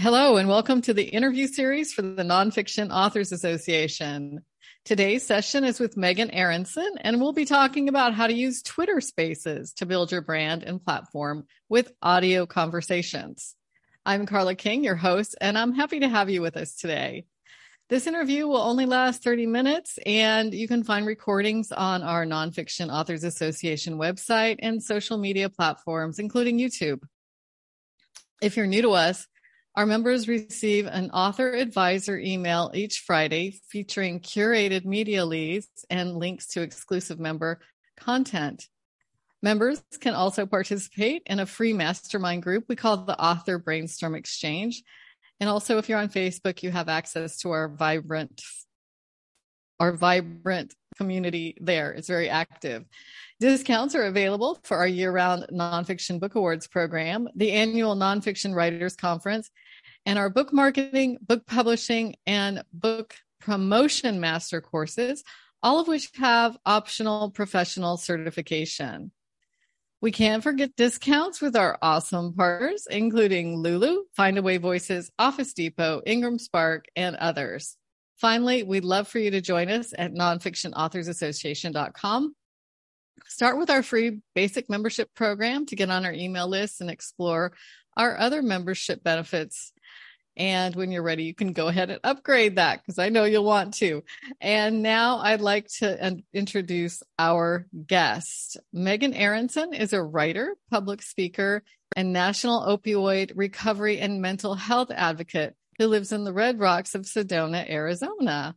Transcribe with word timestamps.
Hello, 0.00 0.38
and 0.38 0.48
welcome 0.48 0.80
to 0.80 0.94
the 0.94 1.02
interview 1.02 1.46
series 1.46 1.92
for 1.92 2.00
the 2.00 2.22
Nonfiction 2.22 2.90
Authors 2.90 3.32
Association. 3.32 4.42
Today's 4.86 5.26
session 5.26 5.62
is 5.62 5.78
with 5.78 5.98
Megan 5.98 6.30
Aronson, 6.30 6.90
and 7.02 7.20
we'll 7.20 7.34
be 7.34 7.44
talking 7.44 7.86
about 7.86 8.14
how 8.14 8.26
to 8.26 8.32
use 8.32 8.62
Twitter 8.62 9.02
Spaces 9.02 9.74
to 9.74 9.84
build 9.84 10.10
your 10.10 10.22
brand 10.22 10.62
and 10.62 10.82
platform 10.82 11.44
with 11.68 11.92
audio 12.00 12.46
conversations. 12.46 13.54
I'm 14.06 14.24
Carla 14.24 14.54
King, 14.54 14.84
your 14.84 14.96
host, 14.96 15.36
and 15.38 15.58
I'm 15.58 15.74
happy 15.74 16.00
to 16.00 16.08
have 16.08 16.30
you 16.30 16.40
with 16.40 16.56
us 16.56 16.76
today. 16.76 17.26
This 17.90 18.06
interview 18.06 18.46
will 18.46 18.62
only 18.62 18.86
last 18.86 19.22
30 19.22 19.44
minutes, 19.48 19.98
and 20.06 20.54
you 20.54 20.66
can 20.66 20.82
find 20.82 21.04
recordings 21.04 21.72
on 21.72 22.02
our 22.02 22.24
Nonfiction 22.24 22.90
Authors 22.90 23.22
Association 23.22 23.98
website 23.98 24.56
and 24.60 24.82
social 24.82 25.18
media 25.18 25.50
platforms, 25.50 26.18
including 26.18 26.58
YouTube. 26.58 27.02
If 28.40 28.56
you're 28.56 28.66
new 28.66 28.80
to 28.80 28.92
us, 28.92 29.26
our 29.76 29.86
members 29.86 30.26
receive 30.26 30.86
an 30.86 31.10
author 31.10 31.52
advisor 31.52 32.18
email 32.18 32.70
each 32.74 33.00
Friday 33.00 33.60
featuring 33.68 34.20
curated 34.20 34.84
media 34.84 35.24
leads 35.24 35.68
and 35.88 36.16
links 36.16 36.48
to 36.48 36.62
exclusive 36.62 37.20
member 37.20 37.60
content. 37.96 38.66
Members 39.42 39.82
can 40.00 40.14
also 40.14 40.44
participate 40.44 41.22
in 41.26 41.40
a 41.40 41.46
free 41.46 41.72
mastermind 41.72 42.42
group 42.42 42.64
we 42.68 42.76
call 42.76 42.98
the 42.98 43.18
Author 43.18 43.58
Brainstorm 43.58 44.14
Exchange. 44.14 44.82
And 45.38 45.48
also 45.48 45.78
if 45.78 45.88
you're 45.88 45.98
on 45.98 46.08
Facebook, 46.08 46.62
you 46.62 46.70
have 46.70 46.88
access 46.88 47.38
to 47.38 47.50
our 47.50 47.68
vibrant 47.68 48.42
our 49.78 49.92
vibrant 49.92 50.74
community 50.98 51.56
there. 51.58 51.92
It's 51.92 52.08
very 52.08 52.28
active. 52.28 52.84
Discounts 53.40 53.94
are 53.94 54.02
available 54.02 54.58
for 54.64 54.76
our 54.76 54.86
year 54.86 55.10
round 55.10 55.46
Nonfiction 55.50 56.20
Book 56.20 56.34
Awards 56.34 56.66
program, 56.66 57.26
the 57.34 57.52
annual 57.52 57.96
Nonfiction 57.96 58.54
Writers 58.54 58.96
Conference, 58.96 59.50
and 60.04 60.18
our 60.18 60.28
book 60.28 60.52
marketing, 60.52 61.16
book 61.22 61.46
publishing, 61.46 62.16
and 62.26 62.62
book 62.70 63.14
promotion 63.40 64.20
master 64.20 64.60
courses, 64.60 65.24
all 65.62 65.80
of 65.80 65.88
which 65.88 66.10
have 66.16 66.58
optional 66.66 67.30
professional 67.30 67.96
certification. 67.96 69.10
We 70.02 70.12
can't 70.12 70.42
forget 70.42 70.76
discounts 70.76 71.40
with 71.40 71.56
our 71.56 71.78
awesome 71.80 72.34
partners, 72.34 72.86
including 72.90 73.56
Lulu, 73.56 74.02
Findaway 74.18 74.60
Voices, 74.60 75.10
Office 75.18 75.54
Depot, 75.54 76.02
Ingram 76.04 76.38
Spark, 76.38 76.84
and 76.94 77.16
others. 77.16 77.78
Finally, 78.18 78.64
we'd 78.64 78.84
love 78.84 79.08
for 79.08 79.18
you 79.18 79.30
to 79.30 79.40
join 79.40 79.70
us 79.70 79.94
at 79.96 80.12
nonfictionauthorsassociation.com 80.12 82.34
Start 83.26 83.58
with 83.58 83.70
our 83.70 83.82
free 83.82 84.20
basic 84.34 84.68
membership 84.68 85.14
program 85.14 85.66
to 85.66 85.76
get 85.76 85.90
on 85.90 86.04
our 86.04 86.12
email 86.12 86.48
list 86.48 86.80
and 86.80 86.90
explore 86.90 87.52
our 87.96 88.18
other 88.18 88.42
membership 88.42 89.02
benefits. 89.02 89.72
And 90.36 90.74
when 90.74 90.90
you're 90.90 91.02
ready, 91.02 91.24
you 91.24 91.34
can 91.34 91.52
go 91.52 91.68
ahead 91.68 91.90
and 91.90 92.00
upgrade 92.02 92.56
that 92.56 92.80
because 92.80 92.98
I 92.98 93.08
know 93.08 93.24
you'll 93.24 93.44
want 93.44 93.74
to. 93.74 94.04
And 94.40 94.82
now 94.82 95.18
I'd 95.18 95.40
like 95.40 95.66
to 95.78 96.16
introduce 96.32 97.02
our 97.18 97.66
guest. 97.86 98.56
Megan 98.72 99.12
Aronson 99.12 99.74
is 99.74 99.92
a 99.92 100.02
writer, 100.02 100.56
public 100.70 101.02
speaker, 101.02 101.62
and 101.96 102.12
national 102.12 102.62
opioid 102.66 103.32
recovery 103.34 103.98
and 103.98 104.22
mental 104.22 104.54
health 104.54 104.90
advocate 104.90 105.54
who 105.78 105.86
lives 105.88 106.12
in 106.12 106.24
the 106.24 106.32
Red 106.32 106.58
Rocks 106.60 106.94
of 106.94 107.02
Sedona, 107.02 107.68
Arizona. 107.68 108.54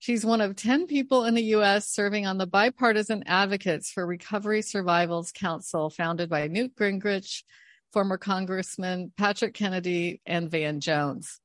She's 0.00 0.24
one 0.24 0.40
of 0.40 0.56
10 0.56 0.86
people 0.86 1.26
in 1.26 1.34
the 1.34 1.42
U.S. 1.56 1.86
serving 1.86 2.26
on 2.26 2.38
the 2.38 2.46
Bipartisan 2.46 3.22
Advocates 3.26 3.90
for 3.90 4.06
Recovery 4.06 4.62
Survivals 4.62 5.30
Council, 5.30 5.90
founded 5.90 6.30
by 6.30 6.46
Newt 6.46 6.74
Gingrich, 6.74 7.42
former 7.92 8.16
Congressman 8.16 9.12
Patrick 9.18 9.52
Kennedy, 9.52 10.22
and 10.24 10.50
Van 10.50 10.80
Jones. 10.80 11.38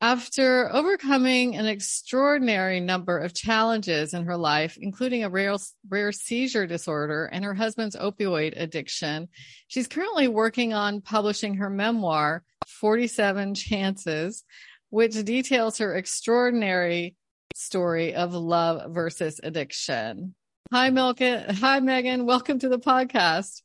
After 0.00 0.74
overcoming 0.74 1.56
an 1.56 1.66
extraordinary 1.66 2.80
number 2.80 3.18
of 3.18 3.34
challenges 3.34 4.14
in 4.14 4.24
her 4.24 4.38
life, 4.38 4.78
including 4.80 5.24
a 5.24 5.28
rare, 5.28 5.56
rare 5.86 6.10
seizure 6.10 6.66
disorder 6.66 7.26
and 7.26 7.44
her 7.44 7.52
husband's 7.52 7.96
opioid 7.96 8.54
addiction, 8.56 9.28
she's 9.68 9.86
currently 9.86 10.26
working 10.26 10.72
on 10.72 11.02
publishing 11.02 11.56
her 11.56 11.68
memoir, 11.68 12.44
47 12.66 13.54
Chances, 13.54 14.42
which 14.88 15.22
details 15.22 15.76
her 15.76 15.94
extraordinary 15.94 17.14
story 17.54 18.14
of 18.14 18.34
love 18.34 18.92
versus 18.92 19.40
addiction. 19.42 20.34
Hi, 20.72 20.90
Milka. 20.90 21.52
Hi, 21.52 21.80
Megan. 21.80 22.26
Welcome 22.26 22.58
to 22.60 22.68
the 22.68 22.78
podcast. 22.78 23.62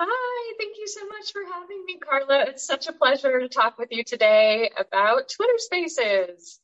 Hi, 0.00 0.54
thank 0.58 0.76
you 0.78 0.86
so 0.86 1.06
much 1.06 1.32
for 1.32 1.42
having 1.52 1.84
me, 1.84 1.98
Carla. 1.98 2.44
It's 2.48 2.66
such 2.66 2.86
a 2.86 2.92
pleasure 2.92 3.40
to 3.40 3.48
talk 3.48 3.78
with 3.78 3.88
you 3.90 4.04
today 4.04 4.70
about 4.78 5.28
Twitter 5.28 5.56
Spaces. 5.56 6.60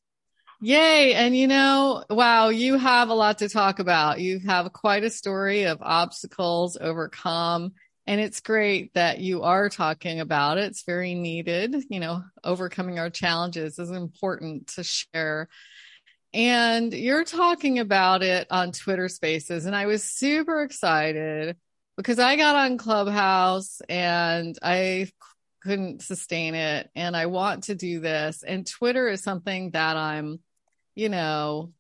Yay. 0.61 1.15
And 1.15 1.37
you 1.37 1.47
know, 1.47 2.05
wow, 2.09 2.49
you 2.49 2.79
have 2.79 3.09
a 3.09 3.15
lot 3.15 3.39
to 3.39 3.49
talk 3.49 3.81
about. 3.81 4.21
You 4.21 4.39
have 4.47 4.73
quite 4.73 5.05
a 5.05 5.11
story 5.11 5.65
of 5.65 5.79
obstacles 5.83 6.77
overcome 6.81 7.73
and 8.07 8.21
it's 8.21 8.41
great 8.41 8.93
that 8.95 9.19
you 9.21 9.43
are 9.43 9.69
talking 9.69 10.21
about 10.21 10.59
it. 10.59 10.65
It's 10.65 10.85
very 10.85 11.15
needed. 11.15 11.85
You 11.89 12.01
know, 12.01 12.25
overcoming 12.43 12.99
our 12.99 13.11
challenges 13.11 13.79
is 13.79 13.91
important 13.91 14.69
to 14.75 14.85
share. 14.85 15.49
And 16.35 16.93
you're 16.93 17.25
talking 17.25 17.79
about 17.79 18.23
it 18.23 18.49
on 18.51 18.73
Twitter 18.73 19.09
Spaces. 19.09 19.67
And 19.67 19.75
I 19.75 19.87
was 19.87 20.03
super 20.03 20.63
excited 20.63 21.57
because 21.97 22.19
I 22.19 22.37
got 22.37 22.57
on 22.57 22.77
Clubhouse 22.77 23.81
and 23.89 24.59
I 24.63 25.09
couldn't 25.63 26.03
sustain 26.03 26.55
it. 26.55 26.91
And 26.95 27.17
I 27.17 27.27
want 27.27 27.65
to 27.65 27.75
do 27.75 28.01
this. 28.01 28.43
And 28.43 28.67
Twitter 28.67 29.09
is 29.09 29.23
something 29.23 29.71
that 29.71 29.97
I'm, 29.97 30.41
you 30.95 31.09
know, 31.09 31.73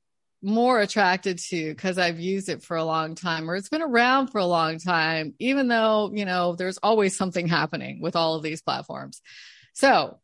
more 0.44 0.80
attracted 0.80 1.38
to 1.38 1.70
because 1.70 1.98
I've 1.98 2.20
used 2.20 2.48
it 2.48 2.62
for 2.62 2.76
a 2.76 2.84
long 2.84 3.14
time 3.14 3.50
or 3.50 3.56
it's 3.56 3.68
been 3.68 3.82
around 3.82 4.28
for 4.28 4.38
a 4.38 4.46
long 4.46 4.78
time, 4.78 5.34
even 5.38 5.68
though, 5.68 6.10
you 6.12 6.24
know, 6.24 6.54
there's 6.54 6.78
always 6.78 7.16
something 7.16 7.48
happening 7.48 8.00
with 8.00 8.14
all 8.14 8.34
of 8.34 8.42
these 8.42 8.62
platforms. 8.62 9.22
So, 9.72 10.20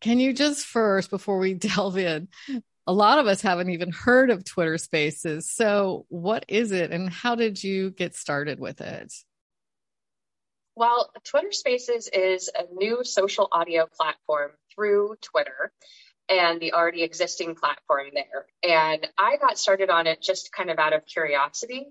can 0.00 0.20
you 0.20 0.32
just 0.32 0.66
first, 0.66 1.10
before 1.10 1.38
we 1.38 1.54
delve 1.54 1.98
in, 1.98 2.28
a 2.86 2.92
lot 2.92 3.18
of 3.18 3.26
us 3.26 3.42
haven't 3.42 3.70
even 3.70 3.92
heard 3.92 4.30
of 4.30 4.44
Twitter 4.44 4.78
Spaces. 4.78 5.52
So, 5.52 6.06
what 6.08 6.44
is 6.48 6.72
it 6.72 6.90
and 6.90 7.10
how 7.10 7.34
did 7.34 7.62
you 7.62 7.90
get 7.90 8.16
started 8.16 8.58
with 8.58 8.80
it? 8.80 9.12
Well, 10.74 11.10
Twitter 11.24 11.52
Spaces 11.52 12.08
is 12.08 12.48
a 12.48 12.72
new 12.72 13.04
social 13.04 13.48
audio 13.52 13.86
platform 13.94 14.52
through 14.74 15.16
Twitter 15.20 15.72
and 16.28 16.60
the 16.60 16.74
already 16.74 17.02
existing 17.02 17.54
platform 17.54 18.08
there. 18.12 18.46
And 18.62 19.06
I 19.18 19.36
got 19.36 19.58
started 19.58 19.90
on 19.90 20.06
it 20.06 20.22
just 20.22 20.52
kind 20.52 20.70
of 20.70 20.78
out 20.78 20.92
of 20.92 21.06
curiosity. 21.06 21.86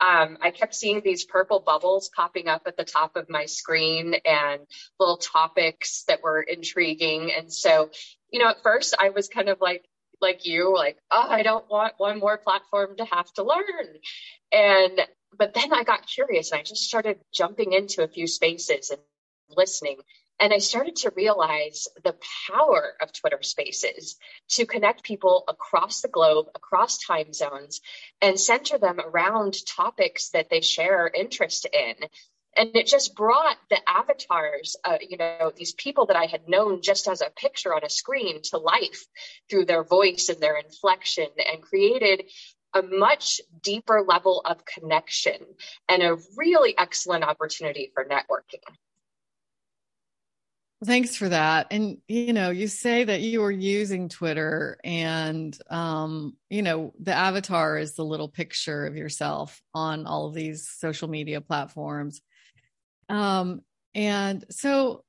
Um, 0.00 0.36
I 0.42 0.50
kept 0.50 0.74
seeing 0.74 1.00
these 1.02 1.24
purple 1.24 1.60
bubbles 1.60 2.10
popping 2.14 2.48
up 2.48 2.62
at 2.66 2.76
the 2.76 2.84
top 2.84 3.16
of 3.16 3.30
my 3.30 3.46
screen 3.46 4.14
and 4.24 4.60
little 5.00 5.16
topics 5.16 6.04
that 6.08 6.22
were 6.22 6.42
intriguing. 6.42 7.32
And 7.36 7.52
so, 7.52 7.90
you 8.30 8.40
know, 8.40 8.48
at 8.50 8.62
first 8.62 8.94
I 8.98 9.10
was 9.10 9.28
kind 9.28 9.48
of 9.48 9.60
like, 9.60 9.84
like 10.20 10.46
you, 10.46 10.74
like, 10.74 10.98
oh, 11.10 11.26
I 11.28 11.42
don't 11.42 11.68
want 11.70 11.94
one 11.98 12.18
more 12.18 12.36
platform 12.38 12.96
to 12.98 13.04
have 13.06 13.30
to 13.34 13.42
learn. 13.42 13.96
And, 14.52 15.00
but 15.38 15.54
then 15.54 15.72
I 15.72 15.84
got 15.84 16.06
curious 16.06 16.52
and 16.52 16.60
I 16.60 16.62
just 16.62 16.84
started 16.84 17.18
jumping 17.32 17.72
into 17.72 18.02
a 18.02 18.08
few 18.08 18.26
spaces 18.26 18.90
and 18.90 19.00
listening. 19.48 19.98
And 20.38 20.52
I 20.52 20.58
started 20.58 20.96
to 20.96 21.12
realize 21.16 21.88
the 22.04 22.16
power 22.48 22.94
of 23.00 23.12
Twitter 23.12 23.42
spaces 23.42 24.16
to 24.50 24.66
connect 24.66 25.02
people 25.02 25.44
across 25.48 26.02
the 26.02 26.08
globe, 26.08 26.46
across 26.54 26.98
time 26.98 27.32
zones, 27.32 27.80
and 28.20 28.38
center 28.38 28.76
them 28.76 29.00
around 29.00 29.54
topics 29.66 30.30
that 30.30 30.50
they 30.50 30.60
share 30.60 31.08
interest 31.08 31.66
in. 31.72 31.94
And 32.54 32.74
it 32.74 32.86
just 32.86 33.14
brought 33.14 33.56
the 33.68 33.78
avatars, 33.88 34.76
uh, 34.84 34.98
you 35.06 35.16
know, 35.16 35.52
these 35.54 35.74
people 35.74 36.06
that 36.06 36.16
I 36.16 36.24
had 36.24 36.48
known 36.48 36.80
just 36.82 37.06
as 37.08 37.20
a 37.20 37.30
picture 37.30 37.74
on 37.74 37.84
a 37.84 37.90
screen 37.90 38.40
to 38.44 38.58
life 38.58 39.06
through 39.48 39.66
their 39.66 39.84
voice 39.84 40.28
and 40.28 40.40
their 40.40 40.58
inflection 40.58 41.28
and 41.38 41.62
created 41.62 42.24
a 42.74 42.82
much 42.82 43.40
deeper 43.62 44.02
level 44.06 44.42
of 44.44 44.64
connection 44.64 45.40
and 45.88 46.02
a 46.02 46.16
really 46.36 46.74
excellent 46.76 47.24
opportunity 47.24 47.90
for 47.94 48.04
networking. 48.04 48.64
Thanks 50.84 51.16
for 51.16 51.30
that. 51.30 51.68
And 51.70 51.98
you 52.06 52.34
know, 52.34 52.50
you 52.50 52.68
say 52.68 53.04
that 53.04 53.22
you 53.22 53.40
were 53.40 53.50
using 53.50 54.10
Twitter 54.10 54.78
and 54.84 55.56
um, 55.70 56.36
you 56.50 56.60
know, 56.60 56.92
the 57.00 57.14
avatar 57.14 57.78
is 57.78 57.94
the 57.94 58.04
little 58.04 58.28
picture 58.28 58.86
of 58.86 58.94
yourself 58.94 59.60
on 59.72 60.06
all 60.06 60.26
of 60.26 60.34
these 60.34 60.68
social 60.68 61.08
media 61.08 61.40
platforms. 61.40 62.20
Um, 63.08 63.62
and 63.94 64.44
so 64.50 65.02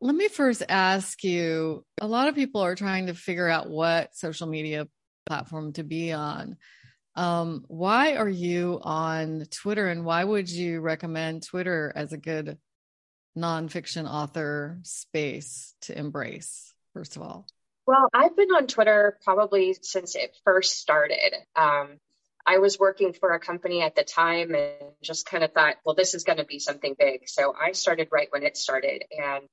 let 0.00 0.14
me 0.14 0.28
first 0.28 0.62
ask 0.68 1.22
you, 1.22 1.84
a 2.00 2.06
lot 2.06 2.28
of 2.28 2.34
people 2.34 2.62
are 2.62 2.74
trying 2.74 3.06
to 3.06 3.14
figure 3.14 3.48
out 3.48 3.68
what 3.68 4.16
social 4.16 4.46
media 4.46 4.88
platform 5.26 5.74
to 5.74 5.84
be 5.84 6.12
on. 6.12 6.56
Um, 7.16 7.64
why 7.68 8.16
are 8.16 8.28
you 8.28 8.80
on 8.82 9.44
Twitter 9.50 9.88
and 9.88 10.04
why 10.04 10.24
would 10.24 10.50
you 10.50 10.80
recommend 10.80 11.42
Twitter 11.42 11.92
as 11.94 12.12
a 12.12 12.18
good 12.18 12.58
nonfiction 13.36 14.08
author 14.08 14.78
space 14.82 15.74
to 15.82 15.98
embrace, 15.98 16.72
first 16.92 17.16
of 17.16 17.22
all? 17.22 17.46
Well, 17.86 18.08
I've 18.14 18.36
been 18.36 18.50
on 18.50 18.66
Twitter 18.66 19.18
probably 19.22 19.76
since 19.82 20.14
it 20.14 20.36
first 20.44 20.78
started. 20.78 21.34
Um, 21.54 21.98
I 22.46 22.58
was 22.58 22.78
working 22.78 23.12
for 23.12 23.32
a 23.32 23.40
company 23.40 23.82
at 23.82 23.94
the 23.94 24.04
time 24.04 24.54
and 24.54 24.92
just 25.02 25.26
kind 25.26 25.44
of 25.44 25.52
thought, 25.52 25.76
well, 25.84 25.94
this 25.94 26.14
is 26.14 26.24
going 26.24 26.38
to 26.38 26.44
be 26.44 26.58
something 26.58 26.94
big. 26.98 27.28
So 27.28 27.54
I 27.58 27.72
started 27.72 28.08
right 28.12 28.28
when 28.30 28.42
it 28.42 28.56
started, 28.56 29.04
and 29.10 29.44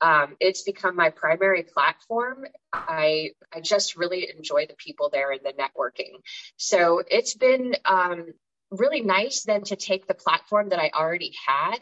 um, 0.00 0.36
it's 0.40 0.62
become 0.62 0.94
my 0.94 1.10
primary 1.10 1.62
platform. 1.62 2.44
I 2.72 3.30
I 3.52 3.60
just 3.60 3.96
really 3.96 4.28
enjoy 4.36 4.66
the 4.66 4.76
people 4.76 5.10
there 5.10 5.32
and 5.32 5.40
the 5.42 5.54
networking. 5.54 6.20
So 6.56 7.02
it's 7.08 7.34
been 7.34 7.74
um, 7.84 8.26
really 8.70 9.00
nice 9.00 9.44
then 9.44 9.62
to 9.64 9.76
take 9.76 10.06
the 10.06 10.14
platform 10.14 10.68
that 10.68 10.78
I 10.78 10.90
already 10.94 11.32
had 11.46 11.78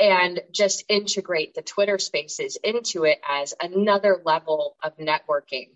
and 0.00 0.40
just 0.52 0.84
integrate 0.88 1.54
the 1.54 1.62
Twitter 1.62 1.98
spaces 1.98 2.56
into 2.62 3.04
it 3.04 3.18
as 3.28 3.54
another 3.60 4.20
level 4.24 4.76
of 4.82 4.96
networking. 4.96 5.70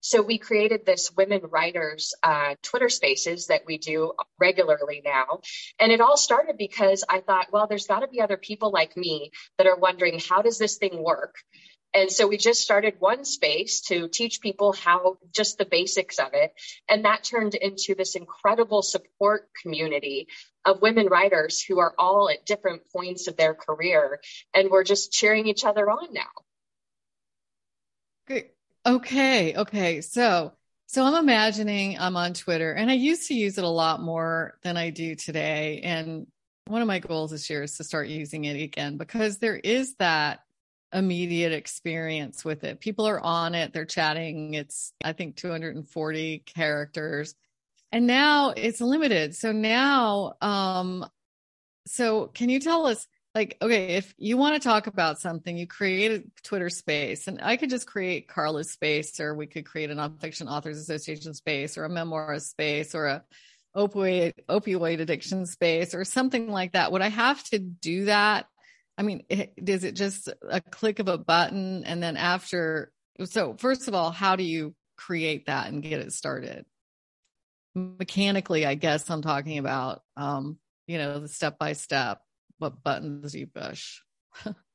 So 0.00 0.22
we 0.22 0.38
created 0.38 0.86
this 0.86 1.10
women 1.16 1.42
writers 1.50 2.14
uh, 2.22 2.54
Twitter 2.62 2.88
spaces 2.88 3.48
that 3.48 3.62
we 3.66 3.78
do 3.78 4.12
regularly 4.38 5.02
now. 5.04 5.40
And 5.80 5.90
it 5.90 6.00
all 6.00 6.16
started 6.16 6.56
because 6.56 7.04
I 7.08 7.20
thought, 7.20 7.48
well, 7.52 7.66
there's 7.66 7.86
got 7.86 8.00
to 8.00 8.08
be 8.08 8.20
other 8.20 8.36
people 8.36 8.70
like 8.70 8.96
me 8.96 9.32
that 9.58 9.66
are 9.66 9.76
wondering, 9.76 10.20
how 10.20 10.42
does 10.42 10.56
this 10.56 10.76
thing 10.76 11.02
work? 11.02 11.34
And 11.94 12.10
so 12.12 12.26
we 12.26 12.36
just 12.36 12.60
started 12.60 12.94
one 12.98 13.24
space 13.24 13.80
to 13.82 14.08
teach 14.08 14.40
people 14.40 14.72
how 14.72 15.18
just 15.34 15.58
the 15.58 15.64
basics 15.64 16.18
of 16.18 16.34
it. 16.34 16.52
And 16.88 17.04
that 17.04 17.24
turned 17.24 17.54
into 17.54 17.94
this 17.94 18.14
incredible 18.14 18.82
support 18.82 19.48
community 19.62 20.28
of 20.66 20.82
women 20.82 21.06
writers 21.06 21.62
who 21.62 21.78
are 21.78 21.94
all 21.98 22.28
at 22.28 22.44
different 22.44 22.82
points 22.92 23.26
of 23.26 23.36
their 23.36 23.54
career. 23.54 24.20
And 24.54 24.70
we're 24.70 24.84
just 24.84 25.12
cheering 25.12 25.46
each 25.46 25.64
other 25.64 25.88
on 25.90 26.12
now. 26.12 26.28
Okay. 28.84 29.54
Okay. 29.56 30.00
So, 30.02 30.52
so 30.86 31.04
I'm 31.04 31.14
imagining 31.14 31.98
I'm 31.98 32.16
on 32.16 32.34
Twitter 32.34 32.72
and 32.72 32.90
I 32.90 32.94
used 32.94 33.28
to 33.28 33.34
use 33.34 33.58
it 33.58 33.64
a 33.64 33.68
lot 33.68 34.02
more 34.02 34.58
than 34.62 34.76
I 34.76 34.90
do 34.90 35.14
today. 35.14 35.80
And 35.82 36.26
one 36.66 36.82
of 36.82 36.88
my 36.88 36.98
goals 36.98 37.30
this 37.30 37.48
year 37.48 37.62
is 37.62 37.76
to 37.78 37.84
start 37.84 38.08
using 38.08 38.44
it 38.44 38.62
again 38.62 38.98
because 38.98 39.38
there 39.38 39.56
is 39.56 39.94
that 39.96 40.40
immediate 40.92 41.52
experience 41.52 42.44
with 42.44 42.64
it. 42.64 42.80
People 42.80 43.06
are 43.06 43.20
on 43.20 43.54
it, 43.54 43.72
they're 43.72 43.84
chatting. 43.84 44.54
It's, 44.54 44.92
I 45.02 45.12
think, 45.12 45.36
240 45.36 46.38
characters. 46.40 47.34
And 47.92 48.06
now 48.06 48.52
it's 48.56 48.80
limited. 48.80 49.34
So 49.34 49.52
now, 49.52 50.34
um, 50.40 51.06
so 51.86 52.26
can 52.26 52.50
you 52.50 52.60
tell 52.60 52.86
us, 52.86 53.06
like, 53.34 53.56
okay, 53.62 53.96
if 53.96 54.14
you 54.18 54.36
want 54.36 54.60
to 54.60 54.68
talk 54.68 54.86
about 54.86 55.20
something, 55.20 55.56
you 55.56 55.66
create 55.66 56.12
a 56.12 56.42
Twitter 56.42 56.70
space, 56.70 57.28
and 57.28 57.40
I 57.42 57.56
could 57.56 57.70
just 57.70 57.86
create 57.86 58.28
Carla's 58.28 58.70
space, 58.72 59.20
or 59.20 59.34
we 59.34 59.46
could 59.46 59.64
create 59.64 59.90
a 59.90 59.94
nonfiction 59.94 60.50
authors 60.50 60.78
association 60.78 61.34
space, 61.34 61.78
or 61.78 61.84
a 61.84 61.90
memoir 61.90 62.38
space, 62.40 62.94
or 62.94 63.06
a 63.06 63.24
opioid 63.76 64.32
opioid 64.48 65.00
addiction 65.00 65.46
space, 65.46 65.94
or 65.94 66.04
something 66.04 66.50
like 66.50 66.72
that. 66.72 66.90
Would 66.90 67.02
I 67.02 67.08
have 67.08 67.42
to 67.44 67.58
do 67.58 68.06
that 68.06 68.46
I 68.98 69.02
mean, 69.02 69.22
is 69.30 69.84
it 69.84 69.94
just 69.94 70.28
a 70.50 70.60
click 70.60 70.98
of 70.98 71.06
a 71.06 71.16
button 71.16 71.84
and 71.84 72.02
then 72.02 72.16
after? 72.16 72.92
So, 73.24 73.54
first 73.56 73.86
of 73.86 73.94
all, 73.94 74.10
how 74.10 74.34
do 74.34 74.42
you 74.42 74.74
create 74.96 75.46
that 75.46 75.68
and 75.68 75.82
get 75.82 76.00
it 76.00 76.12
started? 76.12 76.66
Mechanically, 77.76 78.66
I 78.66 78.74
guess 78.74 79.08
I'm 79.08 79.22
talking 79.22 79.58
about, 79.58 80.02
um, 80.16 80.58
you 80.88 80.98
know, 80.98 81.20
the 81.20 81.28
step 81.28 81.60
by 81.60 81.74
step. 81.74 82.20
What 82.58 82.82
buttons 82.82 83.32
do 83.32 83.38
you 83.38 83.46
push? 83.46 84.00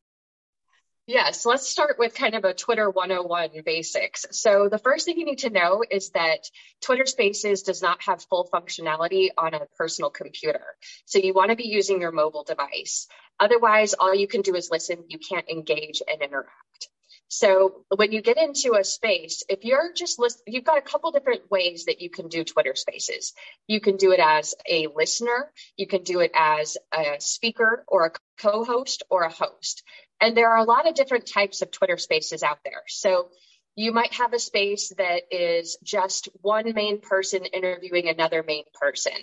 Yes, 1.05 1.45
let's 1.45 1.67
start 1.67 1.97
with 1.99 2.15
kind 2.15 2.33
of 2.33 2.45
a 2.45 2.53
Twitter 2.53 2.89
101 2.89 3.49
basics. 3.65 4.25
So 4.31 4.69
the 4.69 4.77
first 4.77 5.05
thing 5.05 5.19
you 5.19 5.25
need 5.25 5.39
to 5.39 5.49
know 5.49 5.83
is 5.89 6.11
that 6.11 6.49
Twitter 6.81 7.05
Spaces 7.05 7.63
does 7.63 7.81
not 7.81 8.01
have 8.03 8.23
full 8.29 8.47
functionality 8.53 9.27
on 9.37 9.53
a 9.53 9.65
personal 9.77 10.09
computer. 10.09 10.63
So 11.05 11.19
you 11.19 11.33
want 11.33 11.49
to 11.49 11.57
be 11.57 11.67
using 11.67 11.99
your 11.99 12.13
mobile 12.13 12.45
device. 12.45 13.07
Otherwise, 13.37 13.93
all 13.95 14.15
you 14.15 14.29
can 14.29 14.43
do 14.43 14.55
is 14.55 14.71
listen. 14.71 15.03
You 15.09 15.19
can't 15.19 15.49
engage 15.49 16.01
and 16.09 16.21
interact. 16.21 16.87
So 17.27 17.83
when 17.93 18.11
you 18.11 18.21
get 18.21 18.37
into 18.37 18.75
a 18.75 18.83
space, 18.83 19.43
if 19.49 19.65
you're 19.65 19.91
just 19.93 20.19
list, 20.19 20.43
you've 20.45 20.63
got 20.63 20.77
a 20.77 20.81
couple 20.81 21.11
different 21.11 21.49
ways 21.49 21.85
that 21.85 21.99
you 21.99 22.11
can 22.11 22.27
do 22.27 22.43
Twitter 22.43 22.75
Spaces. 22.75 23.33
You 23.67 23.81
can 23.81 23.97
do 23.97 24.11
it 24.11 24.19
as 24.19 24.53
a 24.69 24.87
listener, 24.95 25.51
you 25.75 25.87
can 25.87 26.03
do 26.03 26.19
it 26.19 26.31
as 26.35 26.77
a 26.93 27.15
speaker 27.19 27.83
or 27.87 28.05
a 28.05 28.11
co-host 28.39 29.01
or 29.09 29.23
a 29.23 29.31
host. 29.31 29.83
And 30.23 30.37
there 30.37 30.51
are 30.51 30.57
a 30.57 30.63
lot 30.63 30.87
of 30.87 30.95
different 30.95 31.27
types 31.27 31.61
of 31.61 31.69
Twitter 31.69 31.97
spaces 31.97 32.43
out 32.43 32.59
there. 32.63 32.83
So 32.87 33.27
you 33.75 33.91
might 33.91 34.13
have 34.13 34.31
a 34.31 34.39
space 34.39 34.93
that 34.97 35.23
is 35.31 35.77
just 35.83 36.29
one 36.41 36.73
main 36.73 37.01
person 37.01 37.43
interviewing 37.43 38.07
another 38.07 38.41
main 38.41 38.63
person. 38.73 39.17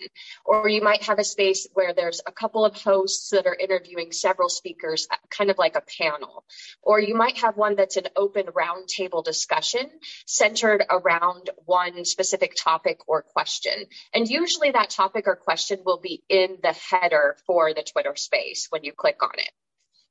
Or 0.45 0.69
you 0.69 0.83
might 0.83 1.05
have 1.05 1.19
a 1.19 1.25
space 1.25 1.67
where 1.73 1.95
there's 1.95 2.21
a 2.27 2.33
couple 2.33 2.67
of 2.67 2.77
hosts 2.77 3.31
that 3.31 3.47
are 3.47 3.55
interviewing 3.55 4.13
several 4.13 4.51
speakers, 4.51 5.09
kind 5.31 5.51
of 5.51 5.57
like 5.57 5.75
a 5.75 5.83
panel. 6.03 6.45
Or 6.83 7.01
you 7.01 7.15
might 7.15 7.39
have 7.39 7.57
one 7.57 7.77
that's 7.77 7.97
an 7.97 8.09
open 8.15 8.49
roundtable 8.49 9.25
discussion 9.25 9.89
centered 10.27 10.85
around 10.91 11.49
one 11.65 12.05
specific 12.05 12.57
topic 12.63 12.99
or 13.07 13.23
question. 13.23 13.87
And 14.13 14.29
usually 14.29 14.73
that 14.73 14.91
topic 14.91 15.27
or 15.27 15.37
question 15.37 15.79
will 15.83 16.01
be 16.01 16.23
in 16.29 16.59
the 16.63 16.75
header 16.91 17.39
for 17.47 17.73
the 17.73 17.85
Twitter 17.91 18.17
space 18.17 18.67
when 18.69 18.85
you 18.85 18.93
click 18.93 19.23
on 19.23 19.39
it. 19.39 19.51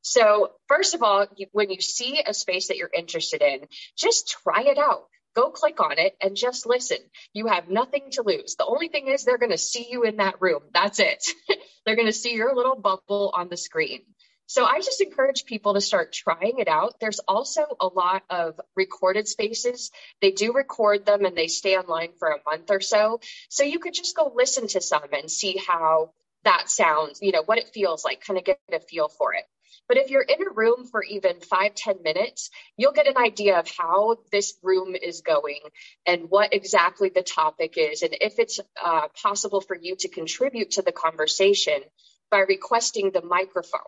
So, 0.01 0.51
first 0.68 0.96
of 0.96 1.04
all, 1.04 1.28
when 1.51 1.69
you 1.69 1.81
see 1.81 2.22
a 2.25 2.34
space 2.34 2.69
that 2.69 2.78
you're 2.78 2.90
interested 2.94 3.42
in, 3.42 3.68
just 3.98 4.30
try 4.44 4.63
it 4.63 4.78
out. 4.78 5.07
Go 5.36 5.51
click 5.51 5.80
on 5.80 6.00
it 6.00 6.16
and 6.22 6.36
just 6.36 6.66
listen. 6.66 6.98
You 7.34 7.48
have 7.48 7.69
nothing 7.69 8.10
to 8.12 8.24
lose. 8.24 8.56
The 8.56 8.66
only 8.66 8.88
thing 8.88 9.07
is 9.07 9.24
they're 9.24 9.38
going 9.38 9.51
to 9.51 9.57
see 9.57 9.88
you 9.90 10.04
in 10.04 10.18
that 10.18 10.42
room. 10.42 10.62
That's 10.74 11.00
it. 11.00 11.24
they're 11.86 11.96
going 11.96 12.07
to 12.07 12.13
see 12.13 12.34
your 12.34 12.56
little 12.56 12.75
bubble 12.75 13.31
on 13.36 13.50
the 13.50 13.57
screen. 13.57 14.01
So 14.48 14.66
I 14.66 14.80
just 14.80 15.00
encourage 15.00 15.46
people 15.46 15.75
to 15.75 15.81
start 15.81 16.12
trying 16.12 16.57
it 16.57 16.68
out. 16.68 16.95
There's 17.00 17.19
also 17.28 17.68
a 17.80 17.86
lot 17.86 18.24
of 18.31 18.60
recorded 18.75 19.28
spaces. 19.28 19.92
They 20.22 20.31
do 20.31 20.54
record 20.54 21.06
them 21.06 21.24
and 21.24 21.38
they 21.38 21.48
stay 21.48 21.78
online 21.78 22.13
for 22.18 22.30
a 22.30 22.42
month 22.44 22.72
or 22.72 22.81
so. 22.81 23.19
So 23.50 23.63
you 23.63 23.78
could 23.78 23.94
just 23.94 24.16
go 24.16 24.34
listen 24.36 24.68
to 24.69 24.81
some 24.81 25.04
and 25.13 25.30
see 25.30 25.62
how 25.68 26.13
that 26.45 26.68
sounds, 26.68 27.19
you 27.22 27.31
know, 27.31 27.44
what 27.44 27.60
it 27.60 27.69
feels 27.75 28.04
like, 28.04 28.25
kind 28.25 28.40
of 28.40 28.44
get 28.45 28.60
a 28.74 28.80
feel 28.80 29.07
for 29.07 29.35
it. 29.35 29.44
But 29.90 29.98
if 29.98 30.12
you're 30.12 30.22
in 30.22 30.48
a 30.48 30.54
room 30.54 30.86
for 30.86 31.04
even 31.04 31.42
five 31.42 31.74
ten 31.76 32.04
minutes, 32.04 32.52
you'll 32.78 32.94
get 32.94 33.08
an 33.08 33.18
idea 33.18 33.60
of 33.60 33.68
how 33.68 34.18
this 34.31 34.56
room 34.62 34.96
is 34.96 35.22
going 35.22 35.60
and 36.06 36.30
what 36.30 36.54
exactly 36.54 37.10
the 37.10 37.24
topic 37.24 37.74
is, 37.76 38.04
and 38.04 38.16
if 38.22 38.38
it's 38.38 38.60
uh, 38.81 39.08
possible 39.22 39.62
for 39.62 39.76
you 39.76 39.96
to 39.98 40.08
contribute 40.08 40.72
to 40.72 40.84
the 40.84 40.92
conversation 40.92 41.81
by 42.30 42.40
requesting 42.48 43.10
the 43.12 43.24
microphone. 43.24 43.81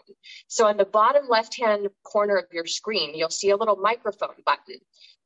So 0.47 0.65
on 0.65 0.77
the 0.77 0.85
bottom 0.85 1.27
left 1.29 1.59
hand 1.59 1.87
corner 2.03 2.37
of 2.37 2.45
your 2.51 2.65
screen, 2.65 3.13
you'll 3.15 3.29
see 3.29 3.51
a 3.51 3.57
little 3.57 3.75
microphone 3.75 4.41
button. 4.43 4.79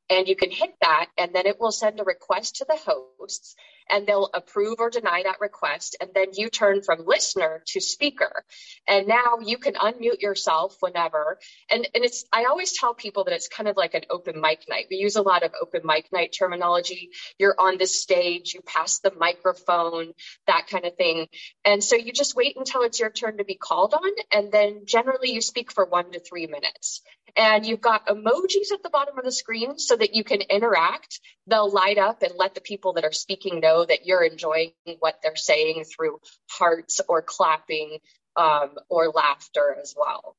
And 0.10 0.28
you 0.28 0.36
can 0.36 0.52
hit 0.52 0.76
that, 0.82 1.08
and 1.18 1.34
then 1.34 1.48
it 1.48 1.60
will 1.60 1.72
send 1.72 2.00
a 2.00 2.04
request 2.04 2.58
to 2.58 2.66
the 2.68 2.78
hosts 2.78 3.56
and 3.90 4.08
they'll 4.08 4.30
approve 4.34 4.76
or 4.80 4.90
deny 4.90 5.24
that 5.24 5.42
request. 5.42 5.98
And 6.02 6.10
then 6.14 6.28
you 6.34 6.50
turn 6.50 6.82
from 6.82 7.06
listener 7.06 7.64
to 7.68 7.82
speaker. 7.82 8.44
And 8.88 9.08
now 9.08 9.40
you 9.44 9.58
can 9.58 9.74
unmute 9.74 10.22
yourself 10.22 10.76
whenever. 10.80 11.40
And, 11.70 11.88
and 11.94 12.04
it's, 12.04 12.26
I 12.32 12.46
always 12.46 12.74
tell 12.78 12.94
people 12.94 13.26
that 13.26 13.34
it's 13.34 13.48
kind 13.48 13.70
of 13.70 13.78
like 13.78 13.94
an 13.94 14.04
open 14.10 14.42
mic 14.42 14.66
night. 14.68 14.88
We 14.90 14.98
use 14.98 15.16
a 15.16 15.22
lot 15.22 15.44
of 15.44 15.52
open 15.62 15.82
mic 15.84 16.10
night 16.12 16.36
terminology. 16.38 17.10
You're 17.38 17.56
on 17.60 17.78
the 17.78 17.88
stage, 17.88 18.54
you 18.54 18.62
pass 18.66 19.00
the 19.00 19.14
microphone, 19.18 20.14
that 20.48 20.68
kind 20.68 20.86
of 20.86 20.96
thing. 20.96 21.28
And 21.64 21.84
so 21.84 21.96
you 21.96 22.12
just 22.12 22.36
wait 22.36 22.56
until 22.58 22.84
it's 22.84 23.00
your 23.00 23.10
turn 23.10 23.38
to 23.38 23.44
be 23.44 23.56
called 23.56 23.94
on. 23.94 24.12
And 24.32 24.52
then 24.52 24.82
generally 24.86 25.32
you 25.32 25.42
speak 25.42 25.72
for 25.72 25.86
one 25.86 26.12
to 26.12 26.20
three 26.20 26.48
minutes. 26.48 27.02
And 27.38 27.66
you've 27.66 27.82
got 27.82 28.08
emojis 28.08 28.72
at 28.74 28.82
the 28.82 28.90
bottom 28.90 29.18
of 29.18 29.26
the 29.26 29.32
screen 29.32 29.78
so 29.78 29.96
that 29.96 30.16
you 30.16 30.24
can 30.24 30.42
interact. 30.42 31.20
They'll 31.48 31.70
light 31.70 31.98
up 31.98 32.22
and 32.22 32.32
let 32.38 32.56
the 32.56 32.62
people 32.62 32.94
that 32.94 33.04
are 33.04 33.12
speaking 33.12 33.60
know 33.60 33.86
that 33.86 34.06
you're 34.06 34.24
enjoying 34.24 34.72
what 35.00 35.20
they're 35.22 35.36
saying 35.36 35.84
through 35.84 36.20
hearts 36.50 37.02
or 37.10 37.22
clapping 37.22 38.00
um, 38.38 38.76
or 38.90 39.10
laughter 39.10 39.76
as 39.82 39.94
well. 39.98 40.38